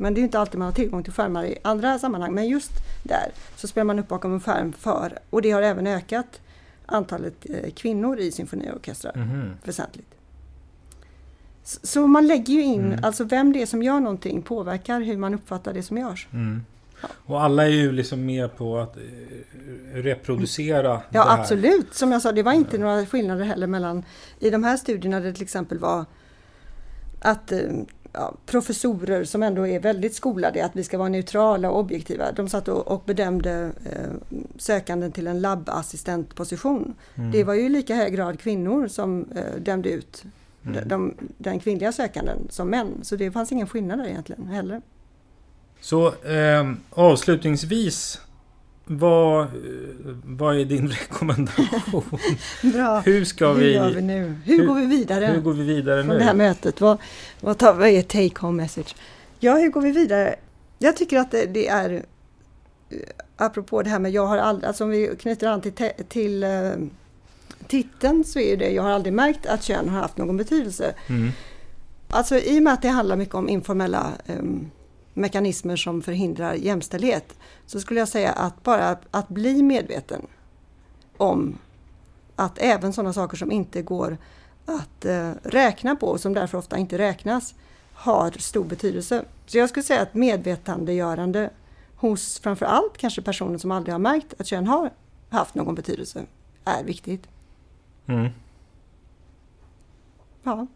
[0.00, 2.34] men det är inte alltid man har tillgång till skärmar i andra sammanhang.
[2.34, 2.72] Men just
[3.02, 6.40] där så spelar man upp bakom en skärm för, och det har även ökat
[6.86, 9.50] antalet eh, kvinnor i symfoniorkestrar mm.
[9.64, 10.14] väsentligt.
[11.62, 13.04] Så man lägger ju in, mm.
[13.04, 16.28] alltså vem det är som gör någonting påverkar hur man uppfattar det som görs.
[16.32, 16.64] Mm.
[17.02, 17.08] Ja.
[17.26, 19.02] Och alla är ju liksom med på att eh,
[19.94, 24.04] reproducera Ja absolut, som jag sa det var inte några skillnader heller mellan
[24.38, 26.04] i de här studierna där det till exempel var
[27.20, 27.60] att eh,
[28.12, 32.32] ja, professorer som ändå är väldigt skolade att vi ska vara neutrala och objektiva.
[32.32, 36.94] De satt och, och bedömde eh, sökanden till en labbassistentposition.
[37.14, 37.30] Mm.
[37.30, 40.24] Det var ju i lika hög grad kvinnor som eh, dömde ut
[40.66, 40.88] mm.
[40.88, 42.98] de, den kvinnliga sökanden som män.
[43.02, 44.82] Så det fanns ingen skillnad där egentligen heller.
[45.80, 48.20] Så eh, avslutningsvis
[48.92, 49.46] vad,
[50.24, 52.02] vad är din rekommendation?
[52.72, 53.00] Bra.
[53.00, 53.64] Hur ska vi...
[53.64, 54.36] Hur gör vi nu?
[54.44, 55.26] Hur, hur, går vi vidare?
[55.26, 56.18] Hur går vi vidare från nu?
[56.18, 56.80] det här mötet?
[56.80, 56.98] Vad,
[57.40, 58.94] vad, tar, vad är take home message?
[59.38, 60.34] Ja, hur går vi vidare?
[60.78, 62.96] Jag tycker att det, det är eh,
[63.36, 65.72] apropå det här med jag har aldrig, alltså om vi knyter an till,
[66.08, 66.72] till uh,
[67.66, 70.94] titeln så är det jag har aldrig märkt att kön har haft någon betydelse.
[71.06, 71.30] Mm.
[72.08, 74.70] Alltså i och med att det handlar mycket om informella um,
[75.20, 80.26] mekanismer som förhindrar jämställdhet så skulle jag säga att bara att bli medveten
[81.16, 81.58] om
[82.36, 84.18] att även sådana saker som inte går
[84.66, 87.54] att eh, räkna på och som därför ofta inte räknas
[87.92, 89.24] har stor betydelse.
[89.46, 91.50] Så jag skulle säga att medvetandegörande
[91.96, 94.90] hos framför allt kanske personer som aldrig har märkt att kön har
[95.30, 96.24] haft någon betydelse
[96.64, 97.28] är viktigt.
[98.06, 98.28] Mm.
[100.42, 100.66] Ja.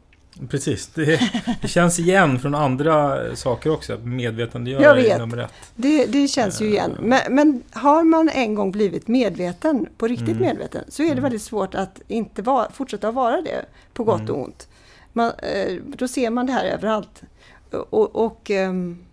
[0.49, 1.21] Precis, det,
[1.63, 3.99] det, känns igen från andra saker också.
[3.99, 5.53] Medvetandegörande är nummer ett.
[5.75, 6.97] Det, det känns ju igen.
[7.01, 10.41] Men, men, har man en gång blivit medveten, på riktigt mm.
[10.41, 11.23] medveten, så är det mm.
[11.23, 14.35] väldigt svårt att inte var, fortsätta att vara det, på gott mm.
[14.35, 14.69] och ont.
[15.13, 17.23] Man, eh, då ser man det här överallt.
[17.71, 19.05] Och, och, ehm,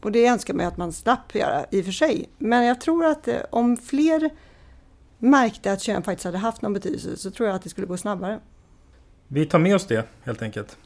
[0.00, 2.28] och det önskar man att man slapp göra i och för sig.
[2.38, 4.30] Men jag tror att eh, om fler
[5.18, 7.96] märkte att kön faktiskt hade haft någon betydelse så tror jag att det skulle gå
[7.96, 8.40] snabbare.
[9.32, 10.76] Vi tar med oss det helt enkelt.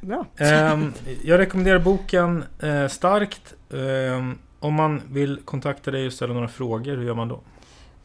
[0.00, 0.26] Bra.
[0.36, 0.92] Ehm,
[1.24, 3.54] jag rekommenderar boken eh, starkt.
[3.72, 7.40] Ehm, om man vill kontakta dig och ställa några frågor, hur gör man då?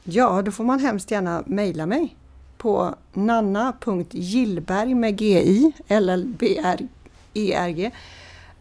[0.04, 2.16] Ja, då får man hemskt gärna mejla mig
[2.58, 6.88] på nanna.gillberg med gi, llberg,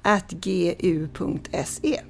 [0.02, 2.00] at gu.se.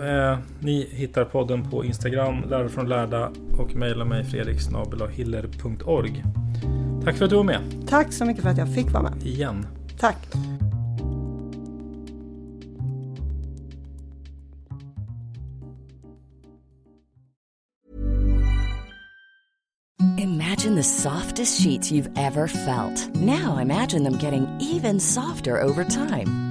[0.00, 6.24] Eh, ni hittar podden på Instagram, Lärare från lärda och mejla mig fredriksnabelahiller.org.
[7.04, 7.60] Tack för att du var med.
[7.88, 9.22] Tack så mycket för att jag fick vara med.
[9.22, 9.66] Igen.
[9.98, 10.16] Tack.
[20.18, 23.14] Imagine the softest sheets you've ever felt.
[23.14, 26.45] Now imagine them getting even softer over time.